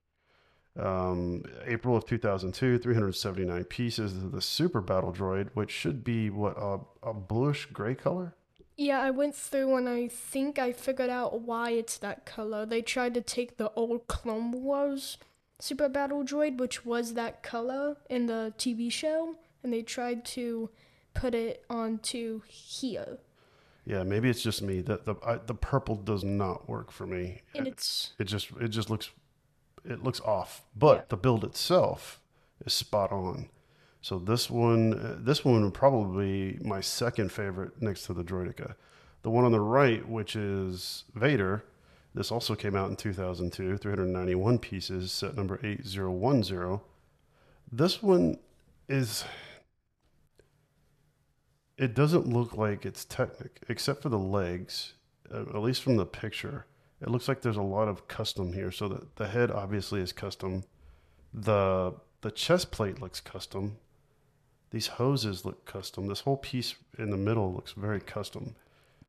Um, 0.78 1.44
April 1.66 1.96
of 1.96 2.06
2002, 2.06 2.78
379 2.78 3.64
pieces 3.66 4.14
of 4.16 4.32
the 4.32 4.42
Super 4.42 4.82
Battle 4.82 5.12
Droid, 5.12 5.50
which 5.54 5.72
should 5.72 6.04
be 6.04 6.30
what 6.30 6.56
a, 6.58 6.80
a 7.04 7.14
bluish 7.14 7.66
gray 7.68 7.96
color. 7.96 8.36
Yeah, 8.76 9.00
I 9.00 9.10
went 9.10 9.36
through 9.36 9.76
and 9.76 9.90
I 9.90 10.08
think 10.08 10.60
I 10.60 10.72
figured 10.72 11.10
out 11.10 11.42
why 11.42 11.72
it's 11.72 11.98
that 11.98 12.28
color. 12.28 12.64
They 12.66 12.84
tried 12.84 13.16
to 13.16 13.22
take 13.22 13.58
the 13.58 13.72
old 13.76 14.08
Clone 14.08 14.52
Wars 14.52 15.18
Super 15.60 15.90
Battle 15.90 16.24
Droid, 16.24 16.58
which 16.58 16.86
was 16.86 17.16
that 17.16 17.42
color 17.42 17.98
in 18.10 18.28
the 18.28 18.54
TV 18.58 18.92
show, 18.92 19.36
and 19.64 19.74
they 19.74 19.82
tried 19.82 20.24
to 20.26 20.70
put 21.14 21.34
it 21.34 21.64
onto 21.70 22.42
here. 22.48 23.18
Yeah, 23.86 24.04
maybe 24.04 24.30
it's 24.30 24.44
just 24.44 24.62
me. 24.62 24.82
The 24.82 24.98
the 24.98 25.16
I, 25.26 25.38
the 25.38 25.56
purple 25.56 25.96
does 25.96 26.24
not 26.24 26.70
work 26.70 26.92
for 26.92 27.08
me. 27.08 27.42
And 27.56 27.68
it's 27.68 28.14
It 28.20 28.26
just 28.26 28.52
it 28.60 28.68
just 28.68 28.90
looks 28.90 29.10
it 29.88 30.04
looks 30.04 30.20
off. 30.22 30.64
But 30.76 30.98
Yeah. 30.98 31.04
the 31.10 31.18
build 31.18 31.44
itself 31.44 32.20
is 32.66 32.74
spot 32.74 33.12
on. 33.12 33.50
So 34.02 34.20
this 34.20 34.50
one 34.50 34.94
uh, 34.94 35.18
this 35.20 35.44
one 35.44 35.64
would 35.64 35.74
probably 35.74 36.54
be 36.54 36.64
my 36.64 36.82
second 36.82 37.32
favorite 37.32 37.82
next 37.82 38.06
to 38.06 38.14
the 38.14 38.24
Droideka. 38.24 38.76
The 39.24 39.30
one 39.30 39.44
on 39.46 39.52
the 39.52 39.60
right, 39.60 40.08
which 40.08 40.36
is 40.36 41.04
Vader, 41.16 41.64
this 42.14 42.32
also 42.32 42.56
came 42.56 42.76
out 42.76 42.90
in 42.90 42.96
2002, 42.96 43.78
391 43.78 44.60
pieces, 44.60 45.12
set 45.12 45.36
number 45.36 45.60
8010. 45.64 46.80
This 47.72 48.02
one 48.02 48.38
is. 48.88 49.26
It 51.78 51.94
doesn't 51.94 52.28
look 52.28 52.58
like 52.58 52.86
it's 52.86 53.06
Technic, 53.06 53.62
except 53.70 54.02
for 54.02 54.10
the 54.10 54.18
legs, 54.18 54.94
uh, 55.32 55.42
at 55.42 55.58
least 55.62 55.84
from 55.84 55.98
the 55.98 56.06
picture. 56.06 56.66
It 57.02 57.10
looks 57.10 57.28
like 57.28 57.42
there's 57.42 57.58
a 57.58 57.62
lot 57.62 57.88
of 57.88 58.08
custom 58.08 58.54
here. 58.54 58.72
So 58.72 58.88
the, 58.88 59.08
the 59.16 59.28
head 59.28 59.52
obviously 59.52 60.02
is 60.02 60.12
custom. 60.12 60.64
The 61.34 61.94
the 62.22 62.32
chest 62.32 62.72
plate 62.72 63.00
looks 63.00 63.20
custom. 63.20 63.78
These 64.72 64.88
hoses 64.88 65.46
look 65.46 65.66
custom. 65.66 66.08
This 66.08 66.22
whole 66.22 66.38
piece 66.38 66.76
in 66.98 67.12
the 67.12 67.18
middle 67.18 67.54
looks 67.54 67.74
very 67.74 68.00
custom. 68.00 68.56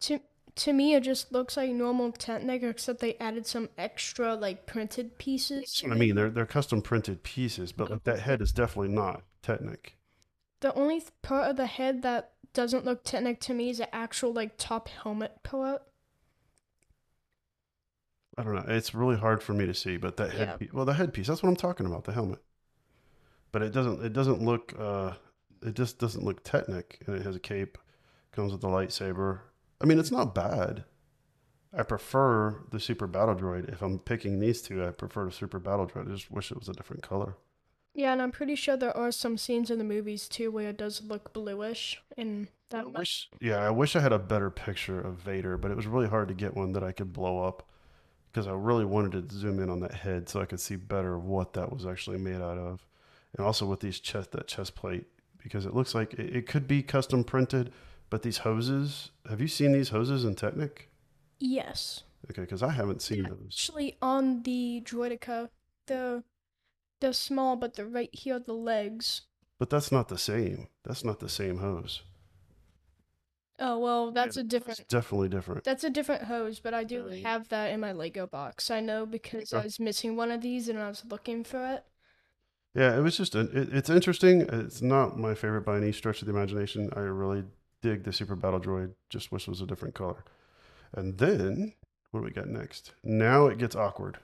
To 0.00 0.20
to 0.56 0.72
me, 0.72 0.94
it 0.94 1.04
just 1.04 1.32
looks 1.32 1.56
like 1.56 1.70
normal 1.70 2.12
Technic, 2.12 2.62
except 2.62 3.00
they 3.00 3.14
added 3.14 3.46
some 3.46 3.68
extra 3.78 4.34
like 4.34 4.66
printed 4.66 5.16
pieces. 5.18 5.82
I 5.84 5.94
mean. 5.94 6.14
They're 6.14 6.30
they're 6.30 6.46
custom 6.46 6.82
printed 6.82 7.22
pieces, 7.22 7.72
but 7.72 7.90
like 7.90 8.04
that 8.04 8.20
head 8.20 8.42
is 8.42 8.52
definitely 8.52 8.94
not 8.94 9.22
Technic. 9.42 9.96
The 10.60 10.74
only 10.74 11.02
part 11.22 11.48
of 11.48 11.56
the 11.56 11.66
head 11.66 12.02
that 12.02 12.32
doesn't 12.52 12.84
look 12.84 13.04
Technic 13.04 13.40
to 13.42 13.54
me 13.54 13.70
is 13.70 13.78
the 13.78 13.94
actual 13.94 14.32
like 14.32 14.58
top 14.58 14.88
helmet 14.88 15.42
part. 15.42 15.82
I 18.38 18.42
don't 18.44 18.54
know. 18.54 18.64
It's 18.68 18.94
really 18.94 19.16
hard 19.16 19.42
for 19.42 19.52
me 19.52 19.66
to 19.66 19.74
see, 19.74 19.96
but 19.96 20.16
that 20.16 20.30
head 20.30 20.48
Yeah. 20.48 20.56
piece, 20.56 20.72
well, 20.72 20.84
the 20.84 20.94
headpiece, 20.94 21.26
that's 21.26 21.42
what 21.42 21.48
I'm 21.48 21.56
talking 21.56 21.86
about, 21.86 22.04
the 22.04 22.12
helmet. 22.12 22.38
But 23.50 23.62
it 23.62 23.72
doesn't 23.72 24.04
it 24.04 24.12
doesn't 24.12 24.42
look 24.42 24.74
uh 24.78 25.14
it 25.62 25.74
just 25.74 25.98
doesn't 25.98 26.24
look 26.24 26.44
Technic 26.44 27.02
and 27.06 27.16
it 27.16 27.22
has 27.22 27.34
a 27.34 27.40
cape, 27.40 27.78
comes 28.32 28.52
with 28.52 28.60
the 28.60 28.68
lightsaber. 28.68 29.40
I 29.80 29.86
mean, 29.86 29.98
it's 29.98 30.12
not 30.12 30.34
bad. 30.34 30.84
I 31.76 31.82
prefer 31.82 32.62
the 32.70 32.80
Super 32.80 33.06
Battle 33.06 33.34
Droid. 33.34 33.70
If 33.70 33.82
I'm 33.82 33.98
picking 33.98 34.38
these 34.38 34.62
two, 34.62 34.84
I 34.84 34.90
prefer 34.90 35.24
the 35.26 35.32
Super 35.32 35.58
Battle 35.58 35.86
Droid. 35.86 36.08
I 36.08 36.14
just 36.14 36.30
wish 36.30 36.50
it 36.50 36.58
was 36.58 36.68
a 36.68 36.72
different 36.72 37.02
color. 37.02 37.36
Yeah, 37.94 38.12
and 38.12 38.22
I'm 38.22 38.30
pretty 38.30 38.54
sure 38.54 38.76
there 38.76 38.96
are 38.96 39.10
some 39.10 39.36
scenes 39.36 39.70
in 39.70 39.78
the 39.78 39.84
movies 39.84 40.28
too 40.28 40.50
where 40.52 40.68
it 40.68 40.76
does 40.78 41.02
look 41.02 41.32
bluish, 41.32 42.00
and 42.16 42.46
I 42.72 42.76
that 42.76 42.84
might 42.86 42.98
wish, 43.00 43.28
yeah, 43.40 43.56
I 43.58 43.70
wish 43.70 43.96
I 43.96 44.00
had 44.00 44.12
a 44.12 44.18
better 44.18 44.50
picture 44.50 45.00
of 45.00 45.16
Vader, 45.16 45.56
but 45.56 45.70
it 45.72 45.76
was 45.76 45.86
really 45.86 46.08
hard 46.08 46.28
to 46.28 46.34
get 46.34 46.54
one 46.56 46.72
that 46.72 46.84
I 46.84 46.92
could 46.92 47.12
blow 47.12 47.42
up 47.42 47.68
because 48.30 48.46
I 48.46 48.52
really 48.52 48.84
wanted 48.84 49.28
to 49.28 49.34
zoom 49.34 49.60
in 49.60 49.70
on 49.70 49.80
that 49.80 49.94
head 49.94 50.28
so 50.28 50.40
I 50.40 50.44
could 50.44 50.60
see 50.60 50.76
better 50.76 51.18
what 51.18 51.54
that 51.54 51.72
was 51.72 51.86
actually 51.86 52.18
made 52.18 52.40
out 52.40 52.58
of, 52.58 52.86
and 53.36 53.46
also 53.46 53.66
with 53.66 53.80
these 53.80 54.00
chest 54.00 54.32
that 54.32 54.46
chest 54.46 54.74
plate 54.74 55.06
because 55.42 55.66
it 55.66 55.74
looks 55.74 55.94
like 55.94 56.14
it, 56.14 56.36
it 56.36 56.46
could 56.46 56.66
be 56.66 56.82
custom 56.82 57.24
printed, 57.24 57.72
but 58.10 58.22
these 58.22 58.38
hoses, 58.38 59.10
have 59.28 59.40
you 59.40 59.48
seen 59.48 59.72
these 59.72 59.90
hoses 59.90 60.24
in 60.24 60.34
Technic? 60.34 60.88
yes. 61.38 62.02
Okay, 62.30 62.42
because 62.42 62.64
I 62.64 62.70
haven't 62.70 63.00
seen 63.00 63.22
those. 63.22 63.52
Actually, 63.52 63.96
on 64.02 64.42
the 64.42 64.82
Droideka, 64.84 65.48
the 65.86 66.24
they're 67.00 67.12
small, 67.12 67.56
but 67.56 67.74
they're 67.74 67.86
right 67.86 68.12
here 68.12 68.40
the 68.40 68.52
legs. 68.52 69.22
But 69.58 69.70
that's 69.70 69.92
not 69.92 70.08
the 70.08 70.18
same. 70.18 70.66
That's 70.84 71.04
not 71.04 71.20
the 71.20 71.28
same 71.28 71.58
hose. 71.58 72.02
Oh 73.60 73.78
well, 73.78 74.12
that's 74.12 74.36
a 74.36 74.40
It's 74.40 74.48
different. 74.48 74.88
definitely 74.88 75.28
different. 75.28 75.64
That's 75.64 75.82
a 75.84 75.90
different 75.90 76.24
hose, 76.24 76.60
but 76.60 76.74
I 76.74 76.84
do 76.84 77.06
have 77.24 77.48
that 77.48 77.72
in 77.72 77.80
my 77.80 77.92
Lego 77.92 78.26
box. 78.26 78.70
I 78.70 78.80
know 78.80 79.04
because 79.04 79.52
I 79.52 79.64
was 79.64 79.80
missing 79.80 80.14
one 80.16 80.30
of 80.30 80.42
these 80.42 80.68
and 80.68 80.78
I 80.78 80.88
was 80.88 81.02
looking 81.10 81.42
for 81.44 81.66
it. 81.66 81.84
Yeah, 82.74 82.96
it 82.96 83.00
was 83.00 83.16
just 83.16 83.34
it, 83.34 83.50
it's 83.52 83.90
interesting. 83.90 84.42
It's 84.42 84.80
not 84.82 85.18
my 85.18 85.34
favorite 85.34 85.62
by 85.62 85.78
any 85.78 85.90
stretch 85.90 86.22
of 86.22 86.26
the 86.26 86.34
imagination. 86.34 86.90
I 86.94 87.00
really 87.00 87.42
dig 87.82 88.04
the 88.04 88.12
Super 88.12 88.36
Battle 88.36 88.60
Droid. 88.60 88.92
Just 89.10 89.32
wish 89.32 89.48
it 89.48 89.50
was 89.50 89.60
a 89.60 89.66
different 89.66 89.94
color. 89.94 90.24
And 90.94 91.18
then 91.18 91.72
what 92.12 92.20
do 92.20 92.24
we 92.24 92.30
got 92.30 92.46
next? 92.46 92.92
Now 93.02 93.46
it 93.46 93.58
gets 93.58 93.74
awkward. 93.74 94.18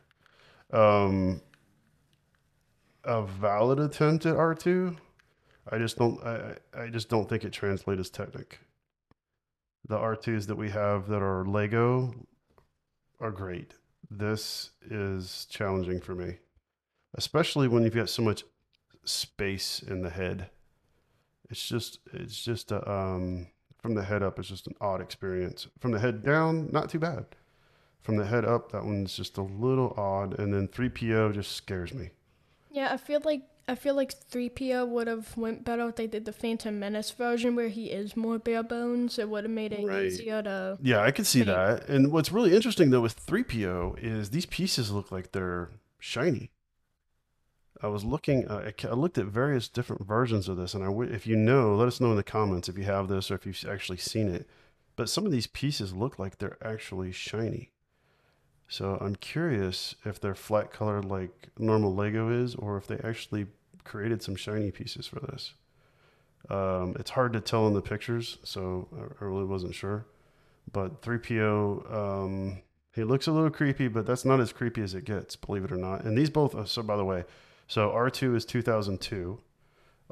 Um, 0.72 1.40
a 3.02 3.22
valid 3.22 3.80
attempt 3.80 4.26
at 4.26 4.36
R 4.36 4.54
two. 4.54 4.96
I 5.70 5.78
just 5.78 5.98
don't. 5.98 6.22
I 6.24 6.54
I 6.74 6.82
I 6.84 6.88
just 6.88 7.08
don't 7.08 7.28
think 7.28 7.44
it 7.44 7.52
translates 7.52 8.00
as 8.00 8.10
Technic. 8.10 8.60
The 9.86 9.96
R 9.96 10.16
twos 10.16 10.46
that 10.46 10.56
we 10.56 10.70
have 10.70 11.08
that 11.08 11.22
are 11.22 11.44
Lego 11.44 12.14
are 13.20 13.30
great. 13.30 13.74
This 14.10 14.70
is 14.90 15.46
challenging 15.50 16.00
for 16.00 16.14
me 16.14 16.38
especially 17.14 17.68
when 17.68 17.82
you've 17.82 17.94
got 17.94 18.10
so 18.10 18.22
much 18.22 18.44
space 19.04 19.80
in 19.80 20.02
the 20.02 20.10
head. 20.10 20.50
It's 21.50 21.66
just 21.66 22.00
it's 22.12 22.42
just 22.42 22.72
a, 22.72 22.90
um 22.90 23.48
from 23.80 23.94
the 23.94 24.02
head 24.02 24.22
up 24.22 24.38
it's 24.38 24.48
just 24.48 24.66
an 24.66 24.74
odd 24.80 25.00
experience. 25.00 25.68
From 25.78 25.92
the 25.92 26.00
head 26.00 26.22
down, 26.22 26.68
not 26.72 26.90
too 26.90 26.98
bad. 26.98 27.26
From 28.02 28.16
the 28.16 28.26
head 28.26 28.44
up, 28.44 28.72
that 28.72 28.84
one's 28.84 29.16
just 29.16 29.38
a 29.38 29.42
little 29.42 29.94
odd, 29.96 30.38
and 30.38 30.52
then 30.52 30.68
3PO 30.68 31.32
just 31.32 31.52
scares 31.52 31.94
me. 31.94 32.10
Yeah, 32.70 32.92
I 32.92 32.98
feel 32.98 33.22
like 33.24 33.44
I 33.66 33.74
feel 33.74 33.94
like 33.94 34.12
3PO 34.12 34.86
would 34.88 35.06
have 35.06 35.36
went 35.36 35.64
better 35.64 35.88
if 35.88 35.96
they 35.96 36.06
did 36.06 36.26
the 36.26 36.32
Phantom 36.32 36.78
Menace 36.78 37.10
version 37.10 37.56
where 37.56 37.68
he 37.68 37.86
is 37.86 38.14
more 38.16 38.38
bare 38.38 38.62
bones. 38.62 39.18
It 39.18 39.28
would 39.30 39.44
have 39.44 39.50
made 39.50 39.72
it 39.72 39.86
Right. 39.86 40.04
easier 40.04 40.42
to. 40.42 40.78
Yeah, 40.82 41.00
I 41.00 41.10
could 41.10 41.26
see 41.26 41.38
Maybe. 41.40 41.52
that. 41.52 41.88
And 41.88 42.12
what's 42.12 42.30
really 42.30 42.54
interesting 42.54 42.90
though 42.90 43.00
with 43.00 43.16
3PO 43.16 43.96
is 43.98 44.30
these 44.30 44.44
pieces 44.46 44.90
look 44.90 45.10
like 45.10 45.32
they're 45.32 45.70
shiny. 45.98 46.50
I 47.82 47.88
was 47.88 48.04
looking, 48.04 48.46
uh, 48.48 48.70
I 48.84 48.86
I 48.86 48.92
looked 48.94 49.18
at 49.18 49.26
various 49.26 49.68
different 49.68 50.06
versions 50.06 50.48
of 50.48 50.56
this, 50.56 50.74
and 50.74 50.82
I, 50.84 50.86
w- 50.86 51.10
if 51.10 51.26
you 51.26 51.36
know, 51.36 51.74
let 51.74 51.88
us 51.88 52.00
know 52.00 52.10
in 52.10 52.16
the 52.16 52.22
comments 52.22 52.68
if 52.68 52.78
you 52.78 52.84
have 52.84 53.08
this 53.08 53.30
or 53.30 53.34
if 53.34 53.44
you've 53.46 53.64
actually 53.68 53.98
seen 53.98 54.28
it. 54.28 54.46
But 54.96 55.08
some 55.08 55.26
of 55.26 55.32
these 55.32 55.48
pieces 55.48 55.92
look 55.92 56.18
like 56.18 56.38
they're 56.38 56.56
actually 56.62 57.12
shiny. 57.12 57.70
So 58.68 58.98
I'm 59.00 59.16
curious 59.16 59.94
if 60.04 60.20
they're 60.20 60.34
flat 60.34 60.72
colored 60.72 61.04
like 61.04 61.48
normal 61.58 61.94
Lego 61.94 62.30
is, 62.30 62.54
or 62.54 62.76
if 62.76 62.86
they 62.86 62.98
actually 63.04 63.46
created 63.84 64.22
some 64.22 64.36
shiny 64.36 64.70
pieces 64.70 65.06
for 65.06 65.20
this. 65.20 65.54
Um, 66.50 66.96
it's 66.98 67.10
hard 67.10 67.32
to 67.34 67.40
tell 67.40 67.66
in 67.66 67.74
the 67.74 67.80
pictures, 67.82 68.38
so 68.44 68.88
I, 69.20 69.24
really 69.24 69.44
wasn't 69.44 69.74
sure. 69.74 70.06
But 70.72 71.02
3PO, 71.02 71.94
um, 71.94 72.62
he 72.94 73.04
looks 73.04 73.26
a 73.26 73.32
little 73.32 73.50
creepy, 73.50 73.88
but 73.88 74.06
that's 74.06 74.24
not 74.24 74.40
as 74.40 74.52
creepy 74.52 74.82
as 74.82 74.94
it 74.94 75.04
gets, 75.04 75.36
believe 75.36 75.64
it 75.64 75.72
or 75.72 75.76
not. 75.76 76.04
And 76.04 76.16
these 76.16 76.30
both, 76.30 76.54
oh, 76.54 76.64
so 76.64 76.82
by 76.82 76.96
the 76.96 77.04
way, 77.04 77.24
so 77.66 77.90
R2 77.90 78.34
is 78.36 78.44
2002. 78.44 79.38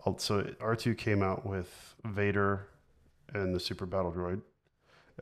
Al- 0.06 0.18
So 0.18 0.42
R2 0.42 0.96
came 0.96 1.22
out 1.22 1.44
with 1.44 1.94
Vader 2.04 2.68
and 3.32 3.54
the 3.54 3.60
Super 3.60 3.86
Battle 3.86 4.12
Droid. 4.12 4.42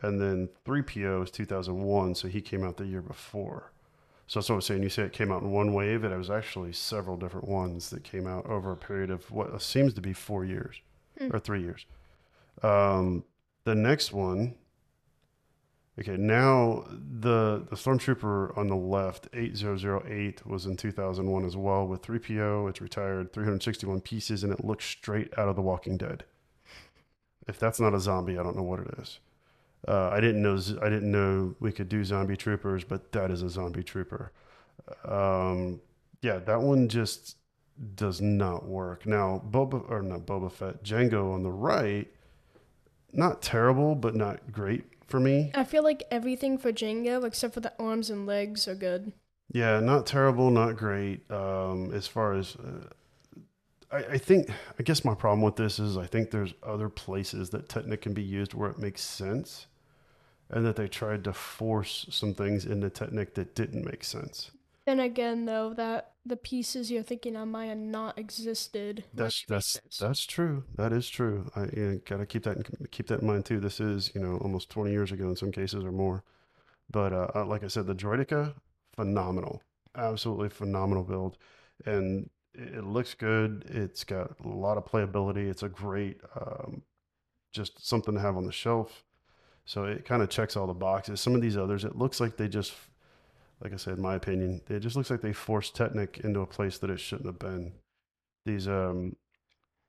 And 0.03 0.21
then 0.21 0.49
3PO 0.67 1.25
is 1.25 1.31
2001, 1.31 2.15
so 2.15 2.29
he 2.29 2.41
came 2.41 2.65
out 2.65 2.77
the 2.77 2.87
year 2.87 3.03
before. 3.03 3.73
So 4.27 4.39
that's 4.39 4.49
what 4.49 4.55
I 4.55 4.57
was 4.57 4.67
saying. 4.67 4.83
You 4.83 4.89
say 4.89 5.03
it 5.03 5.13
came 5.13 5.33
out 5.33 5.43
in 5.43 5.51
one 5.51 5.73
wave, 5.75 6.05
and 6.05 6.15
it 6.15 6.17
was 6.17 6.31
actually 6.31 6.73
several 6.73 7.17
different 7.17 7.49
ones 7.49 7.91
that 7.91 8.05
came 8.05 8.27
out 8.27 8.47
over 8.47 8.71
a 8.71 8.77
period 8.77 9.11
of 9.11 9.31
what 9.31 9.61
seems 9.61 9.93
to 9.95 10.01
be 10.01 10.13
four 10.13 10.45
years 10.45 10.81
Hmm. 11.19 11.35
or 11.35 11.41
three 11.41 11.61
years. 11.63 11.85
Um, 12.63 13.25
the 13.65 13.75
next 13.75 14.13
one, 14.13 14.55
okay, 15.99 16.17
now 16.17 16.85
the 16.89 17.67
the 17.69 17.77
stormtrooper 17.77 18.57
on 18.57 18.69
the 18.69 18.77
left, 18.77 19.29
eight 19.33 19.57
zero 19.57 19.77
zero 19.77 20.05
eight, 20.07 20.47
was 20.47 20.65
in 20.67 20.77
two 20.77 20.93
thousand 20.93 21.29
one 21.31 21.45
as 21.45 21.57
well 21.57 21.87
with 21.87 22.03
three 22.03 22.19
PO. 22.21 22.69
It's 22.69 22.81
retired, 22.81 23.33
three 23.33 23.45
hundred 23.45 23.63
sixty 23.65 23.87
one 23.87 24.01
pieces, 24.01 24.45
and 24.45 24.53
it 24.53 24.65
looks 24.65 24.85
straight 24.85 25.37
out 25.37 25.49
of 25.49 25.57
The 25.57 25.63
Walking 25.63 25.97
Dead. 25.97 26.25
If 27.49 27.59
that's 27.59 27.81
not 27.81 27.95
a 27.95 28.01
zombie, 28.01 28.39
I 28.39 28.43
don't 28.45 28.57
know 28.57 28.63
what 28.63 28.81
it 28.81 28.95
is. 28.99 29.19
Uh, 29.89 30.11
I 30.11 30.21
didn't 30.21 30.43
know 30.43 30.59
I 30.83 30.89
didn't 30.89 31.11
know 31.11 31.55
we 31.61 31.73
could 31.73 31.89
do 31.89 32.05
zombie 32.05 32.37
troopers, 32.37 32.85
but 32.85 33.13
that 33.13 33.31
is 33.31 33.43
a 33.43 33.49
zombie 33.49 33.83
trooper. 33.83 34.33
Um, 35.05 35.81
yeah, 36.23 36.39
that 36.39 36.61
one 36.61 36.89
just 36.89 37.37
does 37.95 38.21
not 38.21 38.67
work. 38.67 39.07
Now, 39.07 39.43
Boba 39.51 39.91
or 39.91 40.03
not 40.03 40.27
Boba 40.27 40.53
Fett, 40.53 40.85
Jango 40.85 41.33
on 41.33 41.43
the 41.43 41.51
right, 41.51 42.09
not 43.13 43.41
terrible, 43.41 43.95
but 43.95 44.15
not 44.15 44.53
great 44.53 44.85
for 45.07 45.19
me. 45.19 45.51
I 45.55 45.65
feel 45.65 45.83
like 45.83 46.05
everything 46.11 46.59
for 46.59 46.73
Jango 46.73 47.25
except 47.25 47.55
for 47.55 47.61
the 47.61 47.73
arms 47.79 48.11
and 48.11 48.27
legs 48.27 48.69
are 48.69 48.75
good. 48.75 49.13
Yeah, 49.53 49.81
not 49.81 50.07
terrible, 50.07 50.51
not 50.51 50.77
great. 50.77 51.29
Um, 51.31 51.93
as 51.93 52.07
far 52.07 52.35
as 52.35 52.57
uh, 52.57 52.87
I, 53.91 53.97
I 53.97 54.19
think, 54.19 54.51
I 54.79 54.83
guess 54.83 55.05
my 55.05 55.15
problem 55.15 55.43
with 55.43 55.57
this 55.57 55.79
is 55.79 55.97
I 55.97 56.07
think 56.07 56.31
there's 56.31 56.55
other 56.63 56.89
places 56.89 57.51
that 57.51 57.69
Technic 57.69 58.03
can 58.03 58.13
be 58.13 58.23
used 58.23 58.55
where 58.55 58.71
it 58.71 58.79
makes 58.79 59.03
sense, 59.03 59.67
and 60.51 60.65
that 60.67 60.77
they 60.77 60.89
tried 60.89 61.25
to 61.25 61.33
force 61.33 62.07
some 62.11 62.35
things 62.35 62.65
into 62.65 62.91
Technic 62.91 63.35
that 63.35 63.55
didn't 63.55 63.85
make 63.85 64.05
sense. 64.05 64.51
Then 64.87 65.01
again, 65.01 65.45
though, 65.45 65.73
that 65.75 66.13
the 66.27 66.37
pieces 66.37 66.91
you're 66.91 67.03
thinking 67.03 67.35
might 67.49 67.67
have 67.67 67.79
not 67.79 68.19
existed. 68.19 69.05
That's 69.15 69.45
that's 69.47 69.81
that's 69.99 70.27
true. 70.27 70.65
That 70.77 70.93
is 70.93 71.09
true. 71.09 71.51
I 71.55 71.65
you 71.65 72.03
gotta 72.05 72.27
keep 72.27 72.43
that 72.45 72.57
in, 72.57 72.65
keep 72.91 73.07
that 73.09 73.21
in 73.21 73.27
mind 73.27 73.45
too. 73.45 73.61
This 73.61 73.81
is 73.81 74.11
you 74.15 74.21
know 74.21 74.39
almost 74.39 74.71
twenty 74.71 74.91
years 74.91 75.13
ago 75.13 75.29
in 75.29 75.37
some 75.37 75.53
cases 75.53 75.85
or 75.85 75.93
more. 75.93 76.25
But 76.91 77.13
uh, 77.13 77.29
uh, 77.35 77.45
like 77.47 77.63
I 77.63 77.69
said, 77.69 77.87
the 77.87 77.95
Droideka, 77.95 78.55
phenomenal, 78.95 79.63
absolutely 79.95 80.49
phenomenal 80.49 81.05
build, 81.05 81.39
and 81.87 82.29
it, 82.55 82.79
it 82.79 82.85
looks 82.85 83.15
good. 83.15 83.65
It's 83.69 84.03
got 84.05 84.33
a 84.45 84.49
lot 84.49 84.77
of 84.77 84.87
playability. 84.87 85.49
It's 85.49 85.63
a 85.63 85.69
great, 85.69 86.21
um, 86.35 86.83
just 87.53 87.87
something 87.87 88.15
to 88.15 88.21
have 88.21 88.37
on 88.37 88.47
the 88.47 88.53
shelf. 88.53 89.05
So 89.71 89.85
it 89.85 90.05
kind 90.05 90.21
of 90.21 90.29
checks 90.29 90.57
all 90.57 90.67
the 90.67 90.75
boxes. 90.75 91.21
Some 91.21 91.37
of 91.37 91.41
these 91.41 91.57
others, 91.57 91.85
it 91.85 91.95
looks 91.95 92.19
like 92.19 92.37
they 92.37 92.49
just, 92.49 92.73
like 93.63 93.73
I 93.73 93.77
said, 93.77 93.99
in 93.99 94.03
my 94.03 94.17
opinion, 94.17 94.63
it 94.69 94.81
just 94.81 94.97
looks 94.97 95.11
like 95.11 95.21
they 95.21 95.33
forced 95.33 95.77
Technic 95.77 96.19
into 96.25 96.41
a 96.41 96.47
place 96.47 96.79
that 96.79 96.91
it 96.91 96.99
shouldn't 96.99 97.27
have 97.29 97.39
been. 97.39 97.75
These, 98.45 98.67
um, 98.67 99.15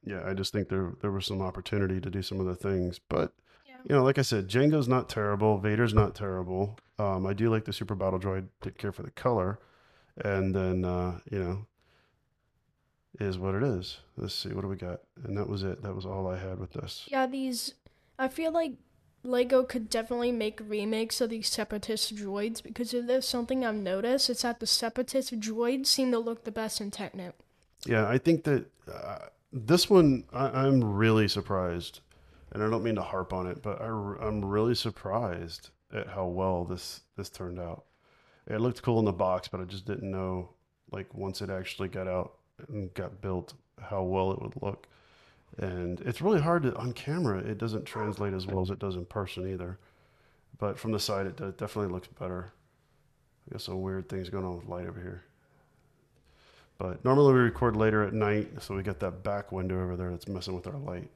yeah, 0.03 0.21
I 0.23 0.35
just 0.35 0.53
think 0.53 0.69
there 0.69 0.93
there 1.01 1.09
was 1.09 1.25
some 1.25 1.41
opportunity 1.41 1.99
to 1.99 2.11
do 2.11 2.21
some 2.21 2.39
of 2.39 2.45
the 2.45 2.55
things, 2.55 2.99
but 3.09 3.33
Yeah. 3.65 3.77
you 3.89 3.95
know, 3.95 4.03
like 4.03 4.19
I 4.19 4.21
said, 4.21 4.47
Jango's 4.47 4.87
not 4.87 5.09
terrible, 5.09 5.57
Vader's 5.57 5.95
not 5.95 6.13
terrible. 6.13 6.77
Um, 6.99 7.25
I 7.25 7.33
do 7.33 7.49
like 7.49 7.65
the 7.65 7.73
Super 7.73 7.95
Battle 7.95 8.19
Droid. 8.19 8.49
Didn't 8.61 8.77
care 8.77 8.91
for 8.91 9.01
the 9.01 9.09
color, 9.09 9.57
and 10.23 10.53
then 10.53 10.85
uh, 10.85 11.21
you 11.31 11.39
know, 11.43 11.65
is 13.19 13.39
what 13.39 13.55
it 13.55 13.63
is. 13.63 13.97
Let's 14.15 14.35
see, 14.35 14.49
what 14.53 14.61
do 14.61 14.67
we 14.67 14.75
got? 14.75 14.99
And 15.23 15.35
that 15.37 15.49
was 15.49 15.63
it. 15.63 15.81
That 15.81 15.95
was 15.95 16.05
all 16.05 16.27
I 16.27 16.37
had 16.37 16.59
with 16.59 16.73
this. 16.73 17.07
Yeah, 17.07 17.25
these. 17.25 17.73
I 18.19 18.27
feel 18.27 18.51
like 18.51 18.73
Lego 19.23 19.63
could 19.63 19.89
definitely 19.89 20.31
make 20.31 20.59
remakes 20.67 21.21
of 21.21 21.29
these 21.29 21.47
Separatist 21.47 22.15
droids 22.15 22.61
because 22.61 22.93
if 22.93 23.05
there's 23.05 23.27
something 23.27 23.63
I've 23.63 23.75
noticed, 23.75 24.29
it's 24.29 24.41
that 24.41 24.59
the 24.59 24.67
Separatist 24.67 25.39
droids 25.39 25.87
seem 25.87 26.11
to 26.11 26.19
look 26.19 26.43
the 26.43 26.51
best 26.51 26.81
in 26.81 26.91
Technic. 26.91 27.33
Yeah, 27.85 28.07
I 28.07 28.17
think 28.17 28.43
that 28.45 28.65
uh, 28.91 29.19
this 29.51 29.89
one, 29.89 30.25
I, 30.33 30.65
I'm 30.65 30.83
really 30.83 31.27
surprised, 31.27 31.99
and 32.51 32.63
I 32.63 32.69
don't 32.69 32.83
mean 32.83 32.95
to 32.95 33.01
harp 33.01 33.33
on 33.33 33.47
it, 33.47 33.61
but 33.61 33.81
I, 33.81 33.87
am 33.87 34.43
really 34.43 34.75
surprised 34.75 35.69
at 35.93 36.07
how 36.07 36.25
well 36.25 36.63
this 36.63 37.01
this 37.17 37.29
turned 37.29 37.59
out. 37.59 37.85
It 38.47 38.59
looked 38.59 38.81
cool 38.81 38.99
in 38.99 39.05
the 39.05 39.11
box, 39.11 39.47
but 39.47 39.61
I 39.61 39.65
just 39.65 39.85
didn't 39.85 40.09
know, 40.09 40.49
like, 40.91 41.13
once 41.13 41.41
it 41.41 41.49
actually 41.49 41.89
got 41.89 42.07
out 42.07 42.33
and 42.69 42.93
got 42.93 43.21
built, 43.21 43.53
how 43.79 44.03
well 44.03 44.31
it 44.31 44.41
would 44.41 44.61
look. 44.61 44.87
And 45.57 45.99
it's 46.01 46.21
really 46.21 46.41
hard 46.41 46.63
to 46.63 46.75
on 46.75 46.93
camera. 46.93 47.39
It 47.39 47.57
doesn't 47.57 47.85
translate 47.85 48.33
as 48.33 48.47
well 48.47 48.61
as 48.61 48.69
it 48.69 48.79
does 48.79 48.95
in 48.95 49.05
person 49.05 49.51
either. 49.51 49.77
But 50.57 50.79
from 50.79 50.91
the 50.91 50.99
side, 50.99 51.25
it 51.25 51.37
definitely 51.57 51.91
looks 51.91 52.07
better. 52.07 52.53
I 53.47 53.53
got 53.53 53.61
some 53.61 53.81
weird 53.81 54.07
things 54.07 54.29
going 54.29 54.45
on 54.45 54.57
with 54.57 54.67
light 54.67 54.87
over 54.87 55.01
here. 55.01 55.23
But 56.77 57.03
normally 57.03 57.33
we 57.33 57.39
record 57.39 57.75
later 57.75 58.03
at 58.03 58.13
night, 58.13 58.61
so 58.61 58.75
we 58.75 58.83
got 58.83 58.99
that 59.01 59.23
back 59.23 59.51
window 59.51 59.81
over 59.83 59.95
there 59.95 60.09
that's 60.09 60.27
messing 60.27 60.55
with 60.55 60.67
our 60.67 60.77
light. 60.77 61.09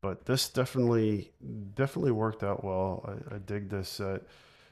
But 0.00 0.24
this 0.24 0.48
definitely, 0.48 1.32
definitely 1.74 2.12
worked 2.12 2.42
out 2.42 2.64
well. 2.64 3.04
I, 3.30 3.34
I 3.34 3.38
dig 3.38 3.68
this 3.68 3.88
set. 3.88 4.22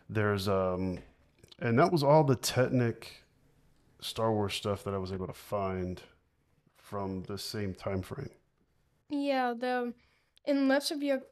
There's 0.09 0.49
um, 0.49 0.99
and 1.61 1.79
that 1.79 1.93
was 1.93 2.03
all 2.03 2.25
the 2.25 2.37
Technic 2.37 3.23
Star 4.01 4.33
Wars 4.33 4.55
stuff 4.55 4.83
that 4.85 4.95
I 4.95 4.99
was 4.99 5.13
able 5.13 5.27
to 5.27 5.33
find 5.33 6.01
from 6.77 7.23
the 7.25 7.39
same 7.39 7.75
time 7.75 8.03
frame. 8.03 8.31
Yeah, 9.11 9.55
the 9.55 9.93
unless 10.47 10.91
if 10.91 11.03
you're 11.03 11.23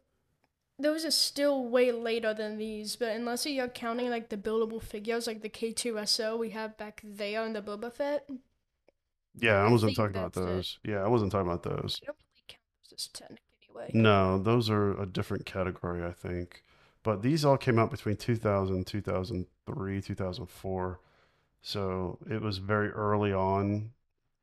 those 0.78 1.04
are 1.04 1.10
still 1.12 1.66
way 1.68 1.92
later 1.92 2.34
than 2.34 2.58
these, 2.58 2.96
but 2.96 3.10
unless 3.16 3.46
you're 3.46 3.68
counting 3.68 4.10
like 4.10 4.28
the 4.30 4.36
buildable 4.38 4.82
figures 4.82 5.26
like 5.26 5.42
the 5.42 5.50
K2SO 5.50 6.36
we 6.36 6.50
have 6.50 6.76
back 6.78 7.00
there 7.04 7.44
in 7.46 7.52
the 7.54 7.62
Boba 7.62 7.92
Fett, 7.92 8.28
Yeah, 9.34 9.62
I 9.62 9.68
I 9.68 9.70
wasn't 9.70 9.94
think 9.94 9.96
talking 9.96 10.16
about 10.16 10.32
that's 10.32 10.40
it. 10.40 10.44
those. 10.44 10.78
Yeah, 10.84 11.02
I 11.04 11.08
wasn't 11.08 11.32
talking 11.32 11.46
about 11.50 11.62
those. 11.62 12.02
I 12.02 12.06
don't 12.06 12.16
really 12.18 12.44
count 12.48 12.62
those 12.90 12.92
as 12.92 13.22
anyway. 13.60 13.92
No, 13.92 14.38
those 14.38 14.70
are 14.70 15.00
a 15.00 15.06
different 15.06 15.46
category, 15.46 16.04
I 16.04 16.12
think. 16.12 16.62
But 17.02 17.22
these 17.22 17.44
all 17.44 17.56
came 17.56 17.78
out 17.78 17.90
between 17.90 18.16
2000, 18.16 18.86
2003, 18.86 20.00
2004. 20.02 21.00
So 21.62 22.18
it 22.30 22.40
was 22.42 22.58
very 22.58 22.90
early 22.90 23.32
on 23.32 23.92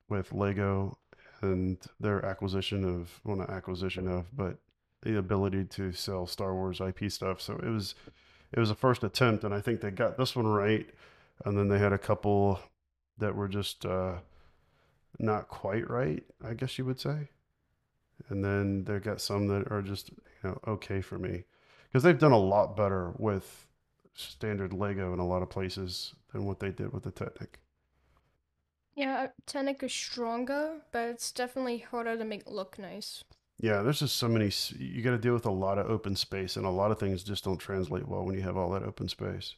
with 0.09 0.33
Lego 0.33 0.97
and 1.45 1.77
their 1.99 2.25
acquisition 2.25 2.83
of, 2.83 3.19
well, 3.23 3.37
not 3.37 3.49
acquisition 3.49 4.07
of, 4.07 4.25
but 4.35 4.57
the 5.01 5.17
ability 5.17 5.65
to 5.65 5.91
sell 5.91 6.27
Star 6.27 6.53
Wars 6.53 6.81
IP 6.81 7.11
stuff. 7.11 7.39
So 7.41 7.53
it 7.55 7.69
was, 7.69 7.95
it 8.51 8.59
was 8.59 8.71
a 8.71 8.75
first 8.75 9.03
attempt, 9.03 9.43
and 9.43 9.53
I 9.53 9.61
think 9.61 9.81
they 9.81 9.91
got 9.91 10.17
this 10.17 10.35
one 10.35 10.47
right. 10.47 10.87
And 11.43 11.57
then 11.57 11.67
they 11.67 11.79
had 11.79 11.93
a 11.93 11.97
couple 11.97 12.59
that 13.17 13.35
were 13.35 13.47
just 13.47 13.85
uh, 13.85 14.15
not 15.19 15.47
quite 15.47 15.89
right, 15.89 16.23
I 16.43 16.53
guess 16.53 16.77
you 16.77 16.85
would 16.85 16.99
say 16.99 17.29
and 18.29 18.43
then 18.43 18.83
they 18.83 18.99
got 18.99 19.21
some 19.21 19.47
that 19.47 19.71
are 19.71 19.81
just 19.81 20.09
you 20.09 20.49
know 20.49 20.59
okay 20.67 21.01
for 21.01 21.17
me 21.17 21.43
because 21.87 22.03
they've 22.03 22.19
done 22.19 22.31
a 22.31 22.37
lot 22.37 22.75
better 22.75 23.13
with 23.17 23.67
standard 24.13 24.73
Lego 24.73 25.13
in 25.13 25.19
a 25.19 25.27
lot 25.27 25.41
of 25.41 25.49
places 25.49 26.13
than 26.31 26.45
what 26.45 26.59
they 26.59 26.69
did 26.69 26.93
with 26.93 27.03
the 27.03 27.11
Technic. 27.11 27.59
Yeah, 28.95 29.27
Technic 29.45 29.83
is 29.83 29.91
stronger, 29.91 30.81
but 30.91 31.09
it's 31.09 31.31
definitely 31.31 31.79
harder 31.79 32.17
to 32.17 32.23
make 32.23 32.49
look 32.49 32.79
nice. 32.79 33.23
Yeah, 33.59 33.81
there's 33.81 33.99
just 33.99 34.15
so 34.15 34.27
many. 34.27 34.51
You 34.77 35.01
got 35.01 35.11
to 35.11 35.17
deal 35.17 35.33
with 35.33 35.45
a 35.45 35.51
lot 35.51 35.77
of 35.77 35.89
open 35.89 36.15
space, 36.15 36.55
and 36.55 36.65
a 36.65 36.69
lot 36.69 36.91
of 36.91 36.99
things 36.99 37.23
just 37.23 37.43
don't 37.43 37.57
translate 37.57 38.07
well 38.07 38.25
when 38.25 38.35
you 38.35 38.41
have 38.41 38.57
all 38.57 38.71
that 38.71 38.83
open 38.83 39.09
space. 39.09 39.55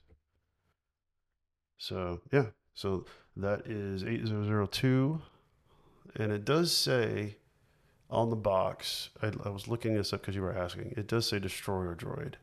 So 1.77 2.21
yeah, 2.31 2.47
so 2.73 3.05
that 3.35 3.67
is 3.67 4.03
eight 4.03 4.25
zero 4.25 4.43
zero 4.45 4.65
two, 4.65 5.21
and 6.15 6.31
it 6.31 6.45
does 6.45 6.75
say 6.75 7.37
on 8.09 8.29
the 8.29 8.35
box. 8.35 9.09
I, 9.21 9.31
I 9.45 9.49
was 9.49 9.67
looking 9.67 9.93
this 9.93 10.13
up 10.13 10.21
because 10.21 10.35
you 10.35 10.41
were 10.41 10.57
asking. 10.57 10.93
It 10.97 11.07
does 11.07 11.27
say 11.27 11.39
destroyer 11.39 11.95
droid. 11.95 12.35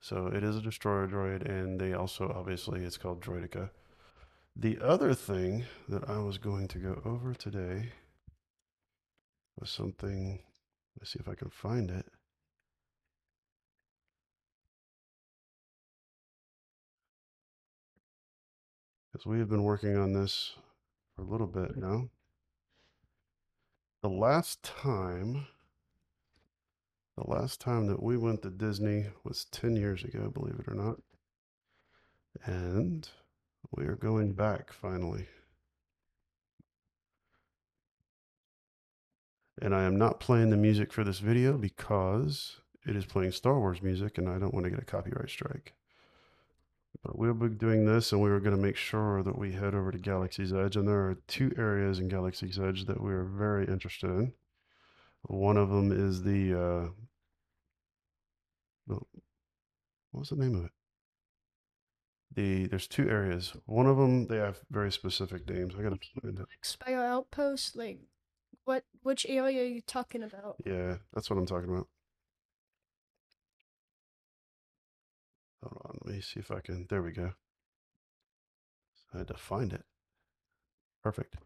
So 0.00 0.26
it 0.28 0.44
is 0.44 0.56
a 0.56 0.62
destroyer 0.62 1.08
droid, 1.08 1.48
and 1.48 1.80
they 1.80 1.92
also 1.92 2.32
obviously 2.34 2.84
it's 2.84 2.98
called 2.98 3.20
Droideka. 3.20 3.70
The 4.60 4.80
other 4.82 5.14
thing 5.14 5.66
that 5.88 6.10
I 6.10 6.18
was 6.18 6.36
going 6.36 6.66
to 6.68 6.78
go 6.78 7.00
over 7.04 7.32
today 7.32 7.92
was 9.56 9.70
something. 9.70 10.40
Let's 10.98 11.12
see 11.12 11.20
if 11.20 11.28
I 11.28 11.36
can 11.36 11.48
find 11.48 11.88
it. 11.92 12.06
Because 19.12 19.26
we 19.26 19.38
have 19.38 19.48
been 19.48 19.62
working 19.62 19.96
on 19.96 20.12
this 20.12 20.54
for 21.14 21.22
a 21.22 21.24
little 21.24 21.46
bit 21.46 21.76
now. 21.76 22.08
The 24.02 24.08
last 24.08 24.64
time, 24.64 25.46
the 27.16 27.30
last 27.30 27.60
time 27.60 27.86
that 27.86 28.02
we 28.02 28.16
went 28.16 28.42
to 28.42 28.50
Disney 28.50 29.06
was 29.22 29.44
10 29.52 29.76
years 29.76 30.02
ago, 30.02 30.30
believe 30.30 30.58
it 30.58 30.66
or 30.66 30.74
not. 30.74 30.96
And 32.44 33.08
we 33.76 33.84
are 33.84 33.96
going 33.96 34.32
back 34.32 34.72
finally. 34.72 35.26
And 39.60 39.74
I 39.74 39.84
am 39.84 39.96
not 39.96 40.20
playing 40.20 40.50
the 40.50 40.56
music 40.56 40.92
for 40.92 41.02
this 41.02 41.18
video 41.18 41.58
because 41.58 42.60
it 42.86 42.96
is 42.96 43.04
playing 43.04 43.32
Star 43.32 43.58
Wars 43.58 43.82
music 43.82 44.18
and 44.18 44.28
I 44.28 44.38
don't 44.38 44.54
want 44.54 44.64
to 44.64 44.70
get 44.70 44.80
a 44.80 44.84
copyright 44.84 45.30
strike. 45.30 45.74
But 47.02 47.18
we'll 47.18 47.34
be 47.34 47.48
doing 47.48 47.84
this 47.84 48.12
and 48.12 48.22
we 48.22 48.30
are 48.30 48.40
going 48.40 48.56
to 48.56 48.62
make 48.62 48.76
sure 48.76 49.22
that 49.22 49.38
we 49.38 49.52
head 49.52 49.74
over 49.74 49.90
to 49.90 49.98
Galaxy's 49.98 50.52
Edge. 50.52 50.76
And 50.76 50.86
there 50.86 51.08
are 51.08 51.18
two 51.26 51.52
areas 51.58 51.98
in 51.98 52.08
Galaxy's 52.08 52.58
Edge 52.58 52.86
that 52.86 53.00
we 53.00 53.12
are 53.12 53.24
very 53.24 53.66
interested 53.66 54.10
in. 54.10 54.32
One 55.22 55.56
of 55.56 55.68
them 55.68 55.92
is 55.92 56.22
the, 56.22 56.54
uh, 56.54 56.88
the 58.86 59.00
what's 60.12 60.30
the 60.30 60.36
name 60.36 60.54
of 60.54 60.64
it? 60.66 60.70
The 62.34 62.66
there's 62.66 62.86
two 62.86 63.08
areas. 63.08 63.54
One 63.66 63.86
of 63.86 63.96
them 63.96 64.26
they 64.26 64.36
have 64.36 64.60
very 64.70 64.92
specific 64.92 65.48
names. 65.48 65.74
I 65.78 65.82
gotta 65.82 65.98
find 66.20 66.38
it. 66.38 66.46
Spire 66.62 67.02
Outpost, 67.02 67.74
like 67.76 68.00
what 68.64 68.84
which 69.02 69.26
area 69.28 69.62
are 69.62 69.66
you 69.66 69.80
talking 69.80 70.22
about? 70.22 70.56
Yeah, 70.64 70.96
that's 71.14 71.30
what 71.30 71.38
I'm 71.38 71.46
talking 71.46 71.70
about. 71.70 71.88
Hold 75.62 75.82
on, 75.84 75.98
let 76.04 76.14
me 76.14 76.20
see 76.20 76.40
if 76.40 76.50
I 76.50 76.60
can. 76.60 76.86
There 76.88 77.02
we 77.02 77.12
go. 77.12 77.32
I 79.12 79.18
had 79.18 79.28
to 79.28 79.34
find 79.34 79.72
it. 79.72 79.84
Perfect. 81.02 81.36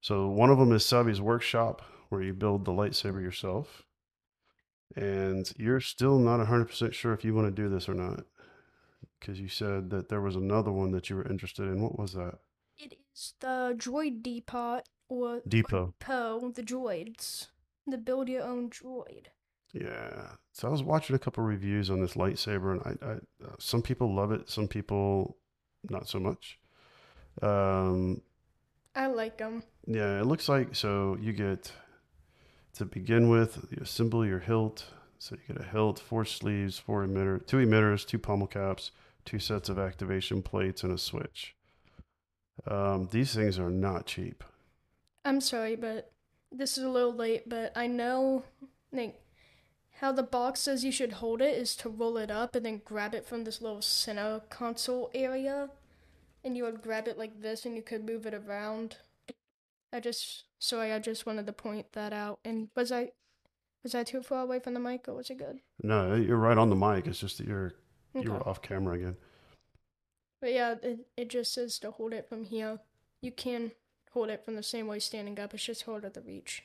So 0.00 0.28
one 0.28 0.50
of 0.50 0.58
them 0.58 0.72
is 0.72 0.84
Savi's 0.84 1.20
workshop, 1.20 1.82
where 2.08 2.20
you 2.22 2.34
build 2.34 2.64
the 2.64 2.72
lightsaber 2.72 3.22
yourself, 3.22 3.84
and 4.96 5.50
you're 5.56 5.80
still 5.80 6.18
not 6.18 6.46
100% 6.46 6.92
sure 6.92 7.12
if 7.12 7.24
you 7.24 7.34
want 7.34 7.46
to 7.46 7.62
do 7.62 7.68
this 7.68 7.88
or 7.88 7.94
not, 7.94 8.24
because 9.24 9.40
you 9.40 9.48
said 9.48 9.90
that 9.90 10.08
there 10.08 10.20
was 10.20 10.36
another 10.36 10.70
one 10.70 10.90
that 10.92 11.08
you 11.08 11.16
were 11.16 11.26
interested 11.26 11.62
in. 11.62 11.80
What 11.80 11.98
was 11.98 12.12
that? 12.12 12.38
It 12.76 12.94
is 13.14 13.34
the 13.40 13.74
Droid 13.76 14.22
Depot 14.22 14.82
or 15.08 15.40
Depot. 15.48 15.94
Poe, 15.98 16.52
the 16.54 16.62
droids. 16.62 17.48
The 17.86 17.98
build 17.98 18.28
your 18.28 18.42
own 18.42 18.70
droid. 18.70 19.26
Yeah. 19.72 20.28
So 20.52 20.68
I 20.68 20.70
was 20.70 20.82
watching 20.82 21.16
a 21.16 21.18
couple 21.18 21.44
reviews 21.44 21.90
on 21.90 22.00
this 22.00 22.14
lightsaber, 22.14 22.72
and 22.72 22.82
I, 23.02 23.06
I 23.06 23.12
uh, 23.46 23.56
some 23.58 23.82
people 23.82 24.14
love 24.14 24.32
it, 24.32 24.48
some 24.48 24.68
people 24.68 25.36
not 25.90 26.08
so 26.08 26.18
much. 26.18 26.58
Um, 27.42 28.22
I 28.94 29.06
like 29.06 29.38
them. 29.38 29.62
yeah, 29.86 30.20
it 30.20 30.26
looks 30.26 30.48
like 30.48 30.74
so 30.74 31.18
you 31.20 31.32
get 31.32 31.72
to 32.74 32.84
begin 32.84 33.28
with, 33.28 33.66
you 33.70 33.78
assemble 33.82 34.24
your 34.24 34.38
hilt. 34.38 34.86
So 35.18 35.36
you 35.36 35.54
get 35.54 35.64
a 35.64 35.68
hilt, 35.68 35.98
four 35.98 36.24
sleeves, 36.24 36.78
four 36.78 37.06
emitter, 37.06 37.44
two 37.46 37.56
emitters, 37.56 38.06
two 38.06 38.18
pommel 38.18 38.46
caps, 38.46 38.90
two 39.24 39.38
sets 39.38 39.68
of 39.68 39.78
activation 39.78 40.42
plates, 40.42 40.82
and 40.82 40.92
a 40.92 40.98
switch. 40.98 41.54
Um, 42.66 43.08
these 43.10 43.34
things 43.34 43.58
are 43.58 43.70
not 43.70 44.06
cheap. 44.06 44.44
I'm 45.24 45.40
sorry, 45.40 45.76
but 45.76 46.12
this 46.52 46.78
is 46.78 46.84
a 46.84 46.88
little 46.88 47.14
late, 47.14 47.48
but 47.48 47.72
I 47.76 47.86
know 47.86 48.44
like 48.92 49.20
how 50.00 50.12
the 50.12 50.22
box 50.22 50.60
says 50.60 50.84
you 50.84 50.92
should 50.92 51.14
hold 51.14 51.40
it 51.40 51.56
is 51.56 51.74
to 51.76 51.88
roll 51.88 52.16
it 52.16 52.30
up 52.30 52.54
and 52.54 52.66
then 52.66 52.82
grab 52.84 53.14
it 53.14 53.26
from 53.26 53.44
this 53.44 53.60
little 53.60 53.82
center 53.82 54.42
console 54.50 55.10
area. 55.14 55.70
And 56.44 56.56
you 56.56 56.64
would 56.64 56.82
grab 56.82 57.08
it 57.08 57.16
like 57.16 57.40
this 57.40 57.64
and 57.64 57.74
you 57.74 57.82
could 57.82 58.04
move 58.04 58.26
it 58.26 58.34
around. 58.34 58.96
I 59.92 60.00
just 60.00 60.44
sorry, 60.58 60.92
I 60.92 60.98
just 60.98 61.26
wanted 61.26 61.46
to 61.46 61.52
point 61.52 61.92
that 61.92 62.12
out. 62.12 62.38
And 62.44 62.68
was 62.76 62.92
I 62.92 63.12
was 63.82 63.94
I 63.94 64.02
too 64.04 64.22
far 64.22 64.42
away 64.42 64.58
from 64.58 64.74
the 64.74 64.80
mic 64.80 65.08
or 65.08 65.14
was 65.14 65.30
it 65.30 65.38
good? 65.38 65.60
No, 65.82 66.14
you're 66.14 66.36
right 66.36 66.58
on 66.58 66.70
the 66.70 66.76
mic. 66.76 67.06
It's 67.06 67.20
just 67.20 67.38
that 67.38 67.46
you're 67.46 67.74
Okay. 68.16 68.24
you 68.24 68.32
were 68.32 68.48
off 68.48 68.62
camera 68.62 68.94
again. 68.94 69.16
But 70.40 70.52
yeah, 70.52 70.74
it, 70.82 71.06
it 71.16 71.30
just 71.30 71.54
says 71.54 71.78
to 71.80 71.90
hold 71.90 72.12
it 72.12 72.28
from 72.28 72.44
here. 72.44 72.80
You 73.22 73.32
can 73.32 73.72
hold 74.12 74.28
it 74.28 74.44
from 74.44 74.56
the 74.56 74.62
same 74.62 74.86
way 74.86 74.98
standing 74.98 75.38
up. 75.40 75.54
It's 75.54 75.64
just 75.64 75.82
hold 75.82 76.02
harder 76.02 76.20
to 76.20 76.26
reach. 76.26 76.62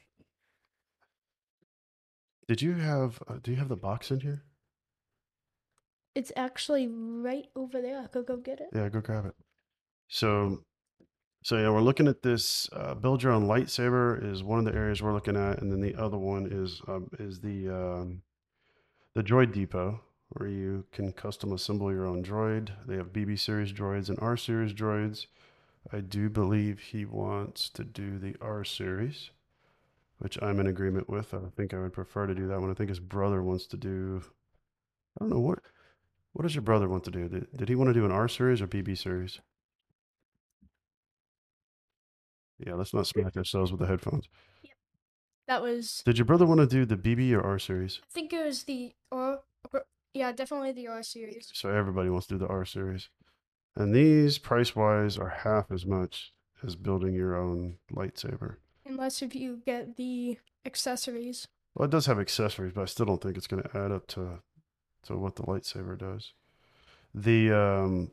Did 2.47 2.61
you 2.61 2.73
have? 2.73 3.21
Uh, 3.27 3.35
do 3.41 3.51
you 3.51 3.57
have 3.57 3.69
the 3.69 3.75
box 3.75 4.11
in 4.11 4.21
here? 4.21 4.43
It's 6.15 6.31
actually 6.35 6.87
right 6.87 7.45
over 7.55 7.81
there. 7.81 8.01
I 8.01 8.07
could 8.07 8.25
go 8.25 8.37
get 8.37 8.59
it. 8.59 8.69
Yeah, 8.73 8.89
go 8.89 9.01
grab 9.01 9.25
it. 9.27 9.35
So, 10.07 10.63
so 11.43 11.57
yeah, 11.57 11.69
we're 11.69 11.81
looking 11.81 12.07
at 12.07 12.23
this. 12.23 12.67
Uh, 12.73 12.95
build 12.95 13.21
your 13.21 13.31
own 13.31 13.47
lightsaber 13.47 14.31
is 14.31 14.43
one 14.43 14.59
of 14.59 14.65
the 14.65 14.73
areas 14.73 15.01
we're 15.01 15.13
looking 15.13 15.37
at, 15.37 15.61
and 15.61 15.71
then 15.71 15.79
the 15.79 15.95
other 15.95 16.17
one 16.17 16.47
is 16.51 16.81
um, 16.87 17.07
is 17.19 17.39
the 17.39 17.69
um, 17.69 18.23
the 19.15 19.23
Droid 19.23 19.53
Depot, 19.53 20.01
where 20.29 20.49
you 20.49 20.85
can 20.91 21.11
custom 21.11 21.51
assemble 21.51 21.91
your 21.91 22.05
own 22.05 22.23
droid. 22.23 22.69
They 22.85 22.95
have 22.95 23.13
BB 23.13 23.39
series 23.39 23.73
droids 23.73 24.09
and 24.09 24.19
R 24.21 24.37
series 24.37 24.73
droids. 24.73 25.25
I 25.91 26.01
do 26.01 26.29
believe 26.29 26.79
he 26.79 27.05
wants 27.05 27.69
to 27.69 27.83
do 27.83 28.19
the 28.19 28.35
R 28.41 28.63
series, 28.63 29.31
which 30.19 30.37
I'm 30.41 30.59
in 30.59 30.67
agreement 30.67 31.09
with. 31.09 31.33
I 31.33 31.49
think 31.55 31.73
I 31.73 31.79
would 31.79 31.93
prefer 31.93 32.27
to 32.27 32.35
do 32.35 32.47
that 32.47 32.59
one. 32.59 32.69
I 32.69 32.73
think 32.73 32.89
his 32.89 32.99
brother 32.99 33.41
wants 33.41 33.65
to 33.67 33.77
do. 33.77 34.21
I 35.19 35.23
don't 35.23 35.29
know 35.29 35.39
what. 35.39 35.59
What 36.33 36.43
does 36.43 36.53
your 36.53 36.61
brother 36.61 36.87
want 36.87 37.03
to 37.05 37.11
do? 37.11 37.27
Did, 37.27 37.47
did 37.55 37.69
he 37.69 37.75
want 37.75 37.89
to 37.89 37.93
do 37.93 38.05
an 38.05 38.11
R 38.11 38.27
series 38.27 38.61
or 38.61 38.67
BB 38.67 38.97
series? 38.97 39.39
Yeah, 42.59 42.73
let's 42.73 42.93
not 42.93 43.07
smack 43.07 43.35
ourselves 43.35 43.71
with 43.71 43.79
the 43.79 43.87
headphones. 43.87 44.27
Yep. 44.63 44.73
That 45.47 45.61
was, 45.63 46.03
Did 46.05 46.17
your 46.17 46.25
brother 46.25 46.45
want 46.45 46.59
to 46.59 46.67
do 46.67 46.85
the 46.85 46.97
BB 46.97 47.33
or 47.33 47.41
R 47.41 47.57
series? 47.57 47.99
I 48.03 48.13
think 48.13 48.33
it 48.33 48.45
was 48.45 48.63
the 48.63 48.93
or, 49.09 49.39
yeah, 50.13 50.31
definitely 50.31 50.71
the 50.71 50.87
R 50.87 51.03
series. 51.03 51.49
So 51.53 51.69
everybody 51.69 52.09
wants 52.09 52.27
to 52.27 52.35
do 52.35 52.39
the 52.39 52.47
R 52.47 52.65
series. 52.65 53.09
And 53.75 53.93
these 53.93 54.37
price 54.37 54.75
wise 54.75 55.17
are 55.17 55.29
half 55.29 55.71
as 55.71 55.85
much 55.85 56.33
as 56.65 56.75
building 56.75 57.13
your 57.13 57.35
own 57.35 57.77
lightsaber. 57.93 58.55
Unless 58.85 59.21
if 59.21 59.35
you 59.35 59.61
get 59.65 59.95
the 59.95 60.37
accessories. 60.65 61.47
Well, 61.75 61.85
it 61.85 61.91
does 61.91 62.07
have 62.07 62.19
accessories, 62.19 62.73
but 62.73 62.81
I 62.81 62.85
still 62.85 63.05
don't 63.05 63.21
think 63.21 63.37
it's 63.37 63.47
going 63.47 63.63
to 63.63 63.77
add 63.77 63.91
up 63.91 64.07
to 64.07 64.39
to 65.03 65.17
what 65.17 65.35
the 65.35 65.43
lightsaber 65.43 65.97
does. 65.97 66.33
The 67.13 67.51
um, 67.51 68.11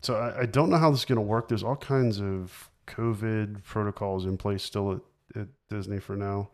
so 0.00 0.14
I, 0.16 0.42
I 0.42 0.46
don't 0.46 0.70
know 0.70 0.78
how 0.78 0.90
this 0.90 1.00
is 1.00 1.04
going 1.04 1.16
to 1.16 1.22
work. 1.22 1.48
There's 1.48 1.62
all 1.62 1.76
kinds 1.76 2.20
of 2.20 2.70
COVID 2.86 3.64
protocols 3.64 4.24
in 4.26 4.36
place 4.36 4.62
still 4.62 4.92
at, 4.92 5.00
at 5.40 5.48
Disney 5.70 5.98
for 5.98 6.16
now. 6.16 6.50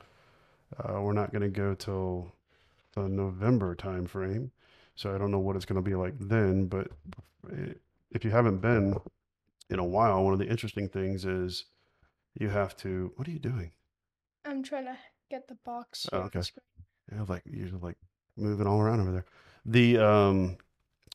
Uh, 0.79 1.01
we're 1.01 1.13
not 1.13 1.33
going 1.33 1.43
to 1.43 1.49
go 1.49 1.75
till 1.75 2.33
the 2.95 3.09
November 3.09 3.75
time 3.75 4.07
frame, 4.07 4.53
so 5.01 5.15
I 5.15 5.17
don't 5.17 5.31
know 5.31 5.39
what 5.39 5.57
it's 5.57 5.65
going 5.65 5.83
to 5.83 5.91
be 5.91 5.95
like 5.95 6.13
then. 6.21 6.67
But 6.67 6.89
if 8.11 8.23
you 8.23 8.31
haven't 8.31 8.59
been 8.59 8.97
in 9.71 9.79
a 9.79 9.85
while, 9.85 10.23
one 10.23 10.35
of 10.35 10.39
the 10.39 10.47
interesting 10.47 10.91
things 10.91 11.25
is 11.25 11.65
you 12.39 12.51
have 12.51 12.77
to. 12.79 13.11
What 13.17 13.27
are 13.27 13.31
you 13.31 13.39
doing? 13.39 13.73
I'm 14.45 14.63
trying 14.63 14.85
to 14.85 14.99
get 15.31 15.49
the 15.49 15.57
box. 15.65 16.07
Oh, 16.13 16.19
okay. 16.19 16.43
screen. 16.43 16.65
Yeah, 17.11 17.25
like 17.27 17.43
you're 17.47 17.71
like 17.81 17.97
moving 18.37 18.67
all 18.67 18.79
around 18.79 19.01
over 19.01 19.11
there. 19.11 19.25
The 19.65 19.97
um, 19.97 20.59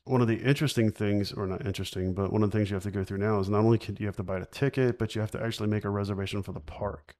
one 0.06 0.20
of 0.20 0.28
the 0.28 0.38
interesting 0.38 0.90
things, 0.92 1.32
or 1.32 1.46
not 1.46 1.64
interesting, 1.64 2.16
but 2.16 2.34
one 2.34 2.42
of 2.42 2.50
the 2.50 2.58
things 2.58 2.72
you 2.72 2.76
have 2.76 2.84
to 2.84 2.92
go 2.92 3.04
through 3.04 3.20
now 3.20 3.40
is 3.40 3.50
not 3.50 3.60
only 3.60 3.78
can 3.78 3.98
you 4.00 4.08
have 4.08 4.18
to 4.18 4.24
buy 4.24 4.40
a 4.40 4.46
ticket, 4.46 4.98
but 4.98 5.14
you 5.14 5.22
have 5.22 5.32
to 5.32 5.44
actually 5.44 5.70
make 5.70 5.86
a 5.86 5.92
reservation 5.92 6.42
for 6.42 6.54
the 6.54 6.60
park. 6.60 7.16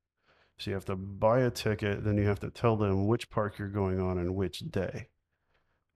So 0.58 0.72
you 0.72 0.74
have 0.74 0.86
to 0.86 0.96
buy 0.96 1.42
a 1.42 1.52
ticket, 1.52 2.04
then 2.04 2.18
you 2.18 2.26
have 2.26 2.40
to 2.40 2.50
tell 2.50 2.76
them 2.76 3.06
which 3.06 3.30
park 3.30 3.60
you're 3.60 3.68
going 3.68 4.00
on 4.00 4.18
and 4.18 4.34
which 4.34 4.60
day. 4.72 5.10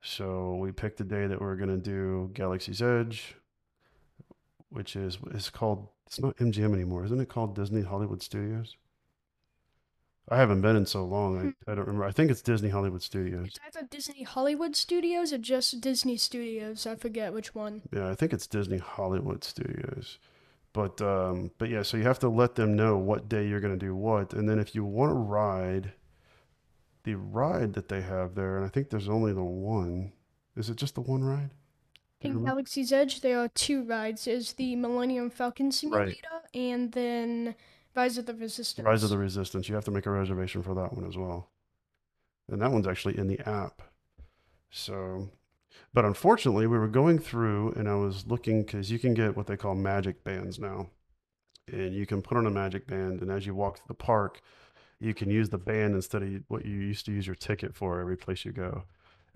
So 0.01 0.55
we 0.55 0.71
picked 0.71 1.01
a 1.01 1.03
day 1.03 1.27
that 1.27 1.41
we're 1.41 1.55
going 1.55 1.69
to 1.69 1.77
do 1.77 2.31
Galaxy's 2.33 2.81
Edge, 2.81 3.35
which 4.69 4.95
is 4.95 5.17
it's 5.31 5.49
called 5.49 5.89
it's 6.07 6.19
not 6.19 6.35
MGM 6.37 6.73
anymore, 6.73 7.05
isn't 7.05 7.19
it 7.19 7.29
called 7.29 7.55
Disney 7.55 7.83
Hollywood 7.83 8.23
Studios? 8.23 8.77
I 10.31 10.37
haven't 10.37 10.61
been 10.61 10.75
in 10.75 10.85
so 10.85 11.03
long. 11.05 11.55
I, 11.67 11.71
I 11.71 11.75
don't 11.75 11.85
remember. 11.85 12.05
I 12.05 12.11
think 12.11 12.29
it's 12.29 12.41
Disney 12.41 12.69
Hollywood 12.69 13.01
Studios. 13.01 13.47
It's 13.47 13.59
either 13.65 13.87
Disney 13.87 14.23
Hollywood 14.23 14.75
Studios 14.75 15.33
or 15.33 15.39
just 15.39 15.81
Disney 15.81 16.17
Studios. 16.17 16.85
I 16.85 16.95
forget 16.95 17.33
which 17.33 17.55
one. 17.55 17.81
Yeah, 17.91 18.09
I 18.09 18.15
think 18.15 18.33
it's 18.33 18.45
Disney 18.45 18.77
Hollywood 18.77 19.43
Studios. 19.43 20.19
But 20.71 21.01
um, 21.01 21.51
but 21.57 21.69
yeah, 21.69 21.81
so 21.81 21.97
you 21.97 22.03
have 22.03 22.19
to 22.19 22.29
let 22.29 22.55
them 22.55 22.75
know 22.75 22.97
what 22.97 23.27
day 23.27 23.47
you're 23.47 23.59
going 23.59 23.77
to 23.77 23.85
do 23.85 23.95
what, 23.95 24.33
and 24.33 24.47
then 24.47 24.59
if 24.59 24.75
you 24.75 24.85
want 24.85 25.09
to 25.11 25.15
ride, 25.15 25.93
the 27.03 27.15
ride 27.15 27.73
that 27.73 27.89
they 27.89 28.01
have 28.01 28.35
there, 28.35 28.57
and 28.57 28.65
I 28.65 28.69
think 28.69 28.89
there's 28.89 29.09
only 29.09 29.33
the 29.33 29.43
one. 29.43 30.11
Is 30.55 30.69
it 30.69 30.75
just 30.75 30.95
the 30.95 31.01
one 31.01 31.23
ride? 31.23 31.51
In? 32.21 32.43
Galaxy's 32.43 32.91
Edge, 32.91 33.21
there 33.21 33.39
are 33.39 33.47
two 33.47 33.83
rides. 33.83 34.25
There's 34.25 34.53
the 34.53 34.75
Millennium 34.75 35.29
Falcon 35.29 35.71
Simulator 35.71 36.27
and 36.53 36.91
then 36.91 37.55
Rise 37.95 38.17
of 38.17 38.25
the 38.25 38.33
Resistance. 38.33 38.85
Rise 38.85 39.03
of 39.03 39.09
the 39.09 39.17
Resistance. 39.17 39.69
You 39.69 39.75
have 39.75 39.85
to 39.85 39.91
make 39.91 40.05
a 40.05 40.11
reservation 40.11 40.61
for 40.61 40.73
that 40.75 40.93
one 40.93 41.07
as 41.07 41.15
well, 41.15 41.49
and 42.49 42.61
that 42.61 42.71
one's 42.71 42.87
actually 42.87 43.17
in 43.17 43.27
the 43.27 43.39
app. 43.47 43.81
So, 44.69 45.29
but 45.93 46.03
unfortunately, 46.03 46.67
we 46.67 46.77
were 46.77 46.89
going 46.89 47.19
through, 47.19 47.71
and 47.73 47.87
I 47.87 47.95
was 47.95 48.27
looking 48.27 48.63
because 48.63 48.91
you 48.91 48.99
can 48.99 49.13
get 49.13 49.37
what 49.37 49.47
they 49.47 49.55
call 49.55 49.75
magic 49.75 50.23
bands 50.25 50.59
now, 50.59 50.89
and 51.71 51.93
you 51.93 52.05
can 52.05 52.21
put 52.21 52.37
on 52.37 52.45
a 52.45 52.51
magic 52.51 52.85
band, 52.85 53.21
and 53.21 53.31
as 53.31 53.45
you 53.45 53.55
walk 53.55 53.77
through 53.77 53.85
the 53.87 53.93
park, 53.93 54.41
you 54.99 55.13
can 55.13 55.29
use 55.29 55.49
the 55.49 55.57
band 55.57 55.95
instead 55.95 56.23
of 56.23 56.29
what 56.47 56.65
you 56.65 56.75
used 56.75 57.05
to 57.05 57.11
use 57.11 57.25
your 57.25 57.35
ticket 57.35 57.75
for 57.75 57.99
every 57.99 58.17
place 58.17 58.43
you 58.45 58.51
go. 58.51 58.83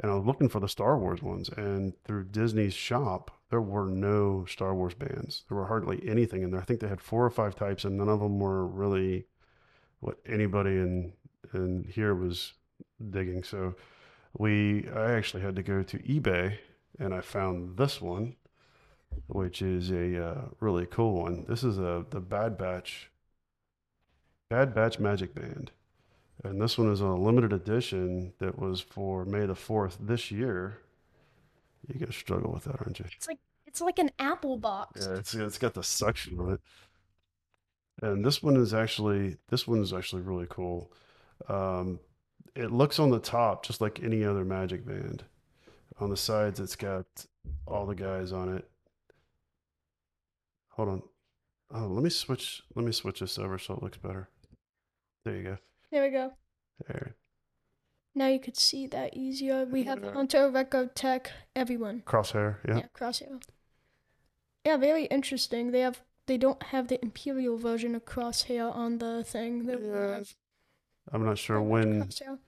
And 0.02 0.12
I 0.12 0.16
was 0.16 0.26
looking 0.26 0.50
for 0.50 0.60
the 0.60 0.68
Star 0.68 0.98
Wars 0.98 1.22
ones, 1.22 1.50
and 1.50 1.94
through 2.04 2.26
Disney's 2.26 2.74
shop, 2.74 3.32
there 3.50 3.62
were 3.62 3.86
no 3.86 4.46
Star 4.46 4.74
Wars 4.74 4.96
bands. 4.96 5.44
There 5.48 5.58
were 5.58 5.68
hardly 5.68 6.02
anything 6.08 6.42
in 6.42 6.52
there. 6.52 6.60
I 6.60 6.64
think 6.64 6.80
they 6.80 6.88
had 6.88 7.00
four 7.00 7.24
or 7.24 7.30
five 7.30 7.56
types, 7.56 7.86
and 7.86 7.98
none 7.98 8.10
of 8.10 8.20
them 8.20 8.40
were 8.40 8.66
really 8.66 9.26
what 10.00 10.18
anybody 10.26 10.72
in 10.72 11.14
in 11.54 11.86
here 11.94 12.16
was 12.16 12.54
digging. 13.12 13.44
So 13.44 13.76
we, 14.38 14.90
I 14.90 15.12
actually 15.12 15.44
had 15.44 15.56
to 15.58 15.64
go 15.64 15.84
to 15.84 16.00
eBay, 16.00 16.58
and 17.00 17.14
I 17.14 17.22
found 17.22 17.78
this 17.78 18.02
one, 18.02 18.36
which 19.28 19.62
is 19.62 19.92
a 19.92 20.26
uh, 20.26 20.42
really 20.60 20.88
cool 20.88 21.22
one. 21.22 21.46
This 21.48 21.64
is 21.64 21.78
a 21.78 22.06
the 22.10 22.20
Bad 22.20 22.58
Batch 22.58 23.12
Bad 24.54 24.76
Batch 24.76 25.00
Magic 25.00 25.34
Band. 25.34 25.72
And 26.44 26.62
this 26.62 26.78
one 26.78 26.92
is 26.92 27.02
a 27.02 27.08
limited 27.08 27.52
edition 27.54 28.34
that 28.38 28.60
was 28.60 28.80
for 28.80 29.26
May 29.26 29.48
the 29.48 29.56
4th 29.56 29.98
this 30.00 30.30
year. 30.30 30.78
You're 31.88 31.98
going 31.98 32.12
to 32.12 32.14
struggle 32.16 32.52
with 32.54 32.66
that, 32.66 32.80
aren't 32.80 33.00
you? 33.00 33.06
It's 33.18 33.28
like 33.28 33.40
it's 33.66 33.82
like 33.82 33.98
an 33.98 34.12
apple 34.20 34.58
box. 34.58 35.08
Yeah, 35.08 35.16
it's 35.16 35.34
it's 35.34 35.58
got 35.58 35.74
the 35.74 35.82
suction 35.82 36.40
on 36.40 36.52
it. 36.52 36.62
And 38.04 38.24
this 38.24 38.44
one 38.44 38.56
is 38.56 38.76
actually 38.76 39.38
this 39.50 39.68
one 39.68 39.82
is 39.82 39.92
actually 39.92 40.22
really 40.22 40.46
cool. 40.48 40.92
Um, 41.50 42.00
it 42.56 42.72
looks 42.72 43.00
on 43.00 43.10
the 43.10 43.20
top 43.20 43.66
just 43.66 43.82
like 43.82 44.04
any 44.04 44.24
other 44.24 44.46
Magic 44.46 44.86
Band. 44.86 45.24
On 46.00 46.12
the 46.12 46.18
sides, 46.18 46.60
it's 46.60 46.76
got 46.76 47.08
all 47.66 47.88
the 47.88 47.96
guys 47.96 48.32
on 48.32 48.56
it. 48.56 48.70
Hold 50.74 50.90
on. 50.90 51.04
Oh, 51.74 51.88
let 51.88 52.04
me 52.04 52.12
switch. 52.12 52.62
Let 52.76 52.86
me 52.86 52.92
switch 52.92 53.20
this 53.20 53.40
over 53.40 53.58
so 53.58 53.74
it 53.74 53.82
looks 53.82 53.98
better. 53.98 54.30
There 55.24 55.36
you 55.36 55.44
go. 55.44 55.58
There 55.92 56.04
we 56.04 56.10
go. 56.10 56.34
There. 56.88 57.16
Now 58.16 58.28
you 58.28 58.40
could 58.40 58.58
see 58.58 58.88
that 58.88 59.16
easier. 59.16 59.66
We 59.66 59.84
have 59.84 60.04
Yeah. 60.04 60.12
Hunter, 60.14 60.50
Wrecker 60.50 60.88
Tech, 60.88 61.32
everyone. 61.56 62.02
Crosshair. 62.06 62.58
Yeah. 62.68 62.78
Yeah, 62.78 62.88
Crosshair. 62.94 63.42
Yeah, 64.66 64.78
very 64.78 65.06
interesting. 65.06 65.72
They 65.72 65.82
have 65.82 66.02
they 66.26 66.38
don't 66.38 66.64
have 66.64 66.88
the 66.88 67.04
Imperial 67.04 67.58
version 67.58 67.96
of 67.96 68.06
Crosshair 68.06 68.74
on 68.74 69.00
the 69.00 69.24
thing. 69.24 69.66
They 69.66 69.78
Yeah. 69.78 70.16
have 70.18 70.36
I'm 71.12 71.26
not 71.26 71.38
sure 71.38 71.62
when. 71.62 72.04
Crosshair. 72.04 72.40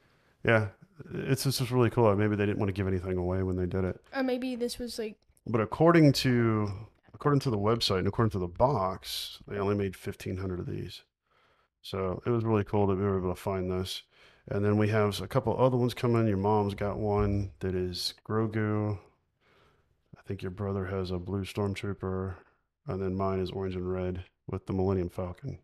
Yeah, 0.44 0.70
it's 1.14 1.44
just 1.44 1.60
it's 1.62 1.72
really 1.72 1.90
cool. 1.90 2.14
Maybe 2.16 2.36
they 2.36 2.46
didn't 2.46 2.60
want 2.60 2.70
to 2.70 2.74
give 2.74 2.88
anything 2.88 3.18
away 3.18 3.42
when 3.44 3.56
they 3.58 3.66
did 3.66 3.84
it. 3.84 4.00
Or 4.16 4.24
maybe 4.24 4.56
this 4.56 4.78
was 4.80 5.00
like 5.00 5.18
But 5.48 5.62
according 5.62 6.14
to 6.24 6.70
according 7.14 7.40
to 7.42 7.50
the 7.50 7.58
website 7.58 8.00
and 8.00 8.08
according 8.08 8.32
to 8.32 8.40
the 8.40 8.48
box, 8.48 9.40
they 9.48 9.58
only 9.58 9.76
made 9.76 9.96
fifteen 9.96 10.38
hundred 10.38 10.60
of 10.60 10.68
these. 10.68 11.04
So 11.86 12.19
it 12.26 12.32
was 12.32 12.43
really 12.43 12.63
cool 12.63 12.88
that 12.88 12.98
we 12.98 13.04
were 13.04 13.19
able 13.19 13.30
to 13.30 13.39
find 13.39 13.69
this. 13.69 14.02
And 14.48 14.65
then 14.65 14.76
we 14.80 14.88
have 14.89 15.21
a 15.21 15.28
couple 15.28 15.56
other 15.56 15.78
ones 15.78 15.93
coming. 15.93 16.28
Your 16.28 16.36
mom's 16.36 16.74
got 16.74 16.98
one 16.98 17.52
that 17.60 17.76
is 17.76 18.15
Grogu. 18.28 18.98
I 20.17 20.21
think 20.26 20.41
your 20.41 20.50
brother 20.50 20.88
has 20.88 21.12
a 21.12 21.19
blue 21.19 21.43
stormtrooper, 21.43 22.34
and 22.88 23.00
then 23.00 23.13
mine 23.13 23.39
is 23.39 23.52
orange 23.52 23.76
and 23.76 23.91
red 23.91 24.24
with 24.48 24.65
the 24.65 24.74
Millennium 24.74 25.10
Falcon. 25.10 25.60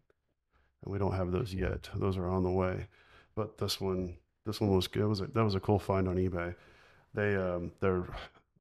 And 0.84 0.93
we 0.93 0.99
don't 0.99 1.15
have 1.15 1.31
those 1.31 1.55
yet. 1.55 1.89
Those 1.95 2.17
are 2.17 2.29
on 2.29 2.43
the 2.43 2.51
way. 2.51 2.86
But 3.34 3.57
this 3.57 3.81
one 3.81 4.17
This 4.45 4.62
one 4.62 4.75
was 4.75 4.88
good. 4.88 5.01
It 5.01 5.07
was 5.07 5.21
a, 5.21 5.25
that 5.25 5.43
was 5.43 5.55
a 5.55 5.60
cool 5.60 5.79
find 5.79 6.07
on 6.07 6.17
eBay. 6.17 6.53
They 7.15 7.36
um, 7.36 7.71
they're 7.79 8.05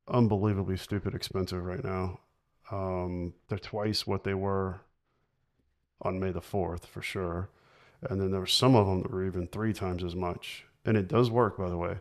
unbelievably 0.09 0.79
stupid 0.79 1.15
expensive 1.15 1.63
right 1.63 1.85
now. 1.85 2.21
Um, 2.71 3.35
they're 3.49 3.59
twice 3.59 4.07
what 4.07 4.25
they 4.25 4.35
were 4.35 4.81
on 6.03 6.21
May 6.21 6.31
the 6.31 6.41
fourth 6.41 6.87
for 6.87 7.03
sure, 7.03 7.49
and 8.03 8.21
then 8.21 8.31
there 8.31 8.41
were 8.41 8.47
some 8.47 8.75
of 8.75 8.87
them 8.87 9.03
that 9.03 9.11
were 9.11 9.27
even 9.27 9.47
three 9.47 9.73
times 9.73 10.03
as 10.03 10.15
much. 10.15 10.65
And 10.85 10.97
it 10.97 11.09
does 11.09 11.31
work, 11.31 11.59
by 11.59 11.69
the 11.69 11.77
way. 11.77 11.99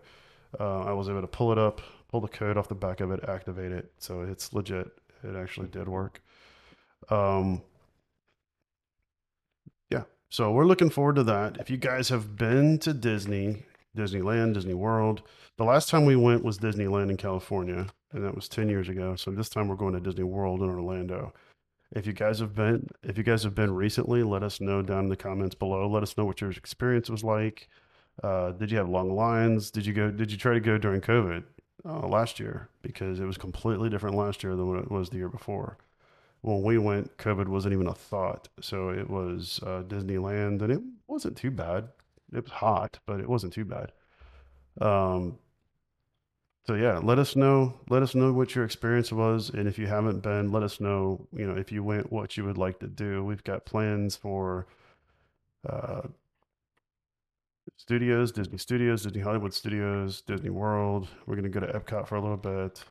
Uh, 0.59 0.83
I 0.83 0.93
was 0.93 1.09
able 1.09 1.21
to 1.21 1.27
pull 1.27 1.51
it 1.51 1.57
up, 1.57 1.81
pull 2.09 2.21
the 2.21 2.27
code 2.27 2.57
off 2.57 2.69
the 2.69 2.75
back 2.75 3.01
of 3.01 3.11
it, 3.11 3.23
activate 3.27 3.71
it, 3.71 3.91
so 3.97 4.21
it's 4.21 4.53
legit. 4.53 4.87
It 5.23 5.35
actually 5.35 5.67
did 5.67 5.87
work. 5.87 6.21
Um, 7.09 7.61
yeah, 9.89 10.03
so 10.29 10.51
we're 10.51 10.65
looking 10.65 10.89
forward 10.89 11.15
to 11.17 11.23
that. 11.23 11.57
If 11.59 11.69
you 11.69 11.77
guys 11.77 12.09
have 12.09 12.35
been 12.35 12.79
to 12.79 12.93
Disney, 12.93 13.65
Disneyland, 13.95 14.53
Disney 14.53 14.73
World, 14.73 15.21
the 15.57 15.65
last 15.65 15.89
time 15.89 16.05
we 16.05 16.15
went 16.15 16.43
was 16.43 16.57
Disneyland 16.57 17.09
in 17.09 17.17
California, 17.17 17.87
and 18.13 18.23
that 18.23 18.35
was 18.35 18.47
10 18.47 18.69
years 18.69 18.89
ago. 18.89 19.15
So 19.15 19.31
this 19.31 19.49
time 19.49 19.67
we're 19.67 19.75
going 19.75 19.93
to 19.93 19.99
Disney 19.99 20.23
World 20.23 20.61
in 20.61 20.69
Orlando. 20.69 21.33
If 21.91 22.05
you 22.05 22.13
guys 22.13 22.39
have 22.39 22.53
been, 22.53 22.87
if 23.03 23.17
you 23.17 23.23
guys 23.23 23.43
have 23.43 23.55
been 23.55 23.73
recently, 23.73 24.21
let 24.23 24.43
us 24.43 24.61
know 24.61 24.81
down 24.81 25.05
in 25.05 25.09
the 25.09 25.15
comments 25.15 25.55
below. 25.55 25.89
Let 25.89 26.03
us 26.03 26.17
know 26.17 26.25
what 26.25 26.39
your 26.41 26.51
experience 26.51 27.09
was 27.09 27.23
like. 27.23 27.67
Uh, 28.23 28.51
did 28.51 28.69
you 28.69 28.77
have 28.77 28.89
long 28.89 29.15
lines? 29.15 29.71
Did 29.71 29.85
you 29.85 29.93
go? 29.93 30.11
Did 30.11 30.31
you 30.31 30.37
try 30.37 30.53
to 30.53 30.59
go 30.59 30.77
during 30.77 31.01
COVID 31.01 31.43
uh, 31.85 32.07
last 32.07 32.39
year? 32.39 32.69
Because 32.81 33.19
it 33.19 33.25
was 33.25 33.37
completely 33.37 33.89
different 33.89 34.15
last 34.15 34.43
year 34.43 34.55
than 34.55 34.67
what 34.67 34.79
it 34.79 34.91
was 34.91 35.09
the 35.09 35.17
year 35.17 35.29
before. 35.29 35.77
When 36.41 36.61
we 36.63 36.77
went, 36.77 37.17
COVID 37.17 37.47
wasn't 37.47 37.73
even 37.73 37.87
a 37.87 37.93
thought. 37.93 38.49
So 38.61 38.89
it 38.89 39.09
was 39.09 39.59
uh, 39.63 39.83
Disneyland, 39.87 40.61
and 40.61 40.71
it 40.71 40.81
wasn't 41.07 41.37
too 41.37 41.51
bad. 41.51 41.89
It 42.33 42.43
was 42.43 42.51
hot, 42.51 42.99
but 43.05 43.19
it 43.19 43.27
wasn't 43.27 43.53
too 43.53 43.65
bad. 43.65 43.91
Um, 44.79 45.39
so 46.69 46.75
yeah, 46.75 46.99
let 47.01 47.17
us 47.17 47.35
know. 47.35 47.73
Let 47.89 48.03
us 48.03 48.13
know 48.13 48.31
what 48.31 48.53
your 48.53 48.63
experience 48.63 49.11
was, 49.11 49.49
and 49.49 49.67
if 49.67 49.79
you 49.79 49.87
haven't 49.87 50.21
been, 50.21 50.51
let 50.51 50.61
us 50.61 50.79
know. 50.79 51.27
You 51.33 51.47
know, 51.47 51.57
if 51.57 51.71
you 51.71 51.81
went, 51.83 52.11
what 52.11 52.37
you 52.37 52.45
would 52.45 52.59
like 52.59 52.77
to 52.81 52.87
do. 52.87 53.23
We've 53.23 53.43
got 53.43 53.65
plans 53.65 54.15
for 54.15 54.67
uh, 55.67 56.03
studios, 57.75 58.31
Disney 58.31 58.59
Studios, 58.59 59.01
Disney 59.01 59.21
Hollywood 59.21 59.51
Studios, 59.51 60.21
Disney 60.21 60.51
World. 60.51 61.07
We're 61.25 61.37
gonna 61.37 61.49
go 61.49 61.59
to 61.59 61.65
Epcot 61.65 62.07
for 62.07 62.17
a 62.17 62.21
little 62.21 62.37
bit, 62.37 62.83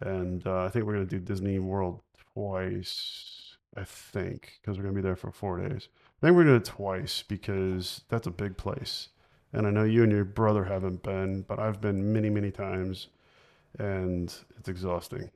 and 0.00 0.44
uh, 0.44 0.64
I 0.64 0.68
think 0.70 0.84
we're 0.84 0.94
gonna 0.94 1.04
do 1.04 1.20
Disney 1.20 1.60
World 1.60 2.00
twice. 2.34 3.56
I 3.76 3.84
think 3.84 4.58
because 4.60 4.76
we're 4.76 4.82
gonna 4.82 4.96
be 4.96 5.02
there 5.02 5.14
for 5.14 5.30
four 5.30 5.60
days. 5.60 5.86
I 6.20 6.26
think 6.26 6.36
we're 6.36 6.42
gonna 6.42 6.58
do 6.58 6.62
it 6.62 6.64
twice 6.64 7.22
because 7.22 8.00
that's 8.08 8.26
a 8.26 8.32
big 8.32 8.56
place. 8.56 9.10
And 9.54 9.68
I 9.68 9.70
know 9.70 9.84
you 9.84 10.02
and 10.02 10.10
your 10.10 10.24
brother 10.24 10.64
haven't 10.64 11.04
been, 11.04 11.42
but 11.42 11.60
I've 11.60 11.80
been 11.80 12.12
many, 12.12 12.28
many 12.28 12.50
times, 12.50 13.06
and 13.78 14.34
it's 14.58 14.68
exhausting. 14.68 15.30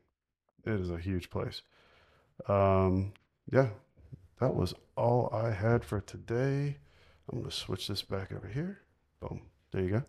It 0.67 0.81
is 0.81 0.91
a 0.91 0.99
huge 0.99 1.31
place. 1.31 1.63
Um, 2.49 3.13
yeah, 3.53 3.69
that 4.41 4.53
was 4.53 4.75
all 4.97 5.31
I 5.33 5.53
had 5.53 5.85
for 5.85 6.01
today. 6.01 6.79
I'm 7.31 7.39
going 7.39 7.49
to 7.49 7.57
switch 7.57 7.87
this 7.87 8.03
back 8.03 8.33
over 8.33 8.49
here. 8.49 8.81
Boom. 9.21 9.43
There 9.71 9.83
you 9.83 9.91
go. 9.91 10.03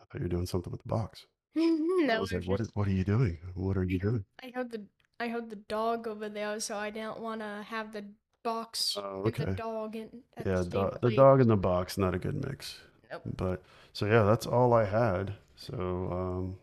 I 0.00 0.04
thought 0.04 0.14
you 0.14 0.22
were 0.22 0.28
doing 0.28 0.46
something 0.46 0.70
with 0.70 0.82
the 0.82 0.88
box. 0.88 1.26
I 1.58 2.18
was 2.18 2.32
like, 2.32 2.44
what, 2.44 2.60
what 2.72 2.88
are 2.88 2.92
you 2.92 3.04
doing? 3.04 3.36
What 3.54 3.76
are 3.76 3.84
you 3.84 3.98
doing? 3.98 4.24
I 4.42 4.50
heard 4.54 4.70
the 4.70 4.82
I 5.20 5.28
heard 5.28 5.50
the 5.50 5.56
dog 5.56 6.06
over 6.06 6.28
there, 6.28 6.60
so 6.60 6.76
I 6.76 6.90
didn't 6.90 7.18
want 7.20 7.40
to 7.40 7.64
have 7.68 7.92
the 7.92 8.04
box 8.44 8.96
Oh, 9.00 9.22
with 9.22 9.36
the 9.36 9.46
dog 9.46 9.96
in. 9.96 10.08
Yeah, 10.46 10.62
the, 10.62 10.64
do- 10.64 11.08
the 11.08 11.14
dog 11.16 11.40
in 11.40 11.48
the 11.48 11.56
box, 11.56 11.98
not 11.98 12.14
a 12.14 12.18
good 12.18 12.44
mix. 12.46 12.78
Nope. 13.10 13.22
But 13.36 13.62
so 13.92 14.06
yeah, 14.06 14.22
that's 14.22 14.46
all 14.46 14.72
I 14.72 14.84
had. 14.84 15.34
So 15.56 15.74
um, 16.12 16.56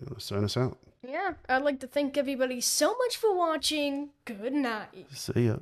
you 0.00 0.06
know, 0.10 0.16
sign 0.18 0.44
us 0.44 0.56
out. 0.56 0.78
Yeah, 1.06 1.32
I'd 1.48 1.62
like 1.62 1.80
to 1.80 1.86
thank 1.86 2.16
everybody 2.16 2.60
so 2.60 2.96
much 2.96 3.16
for 3.16 3.36
watching. 3.36 4.10
Good 4.24 4.52
night. 4.52 5.06
See 5.12 5.46
ya. 5.46 5.56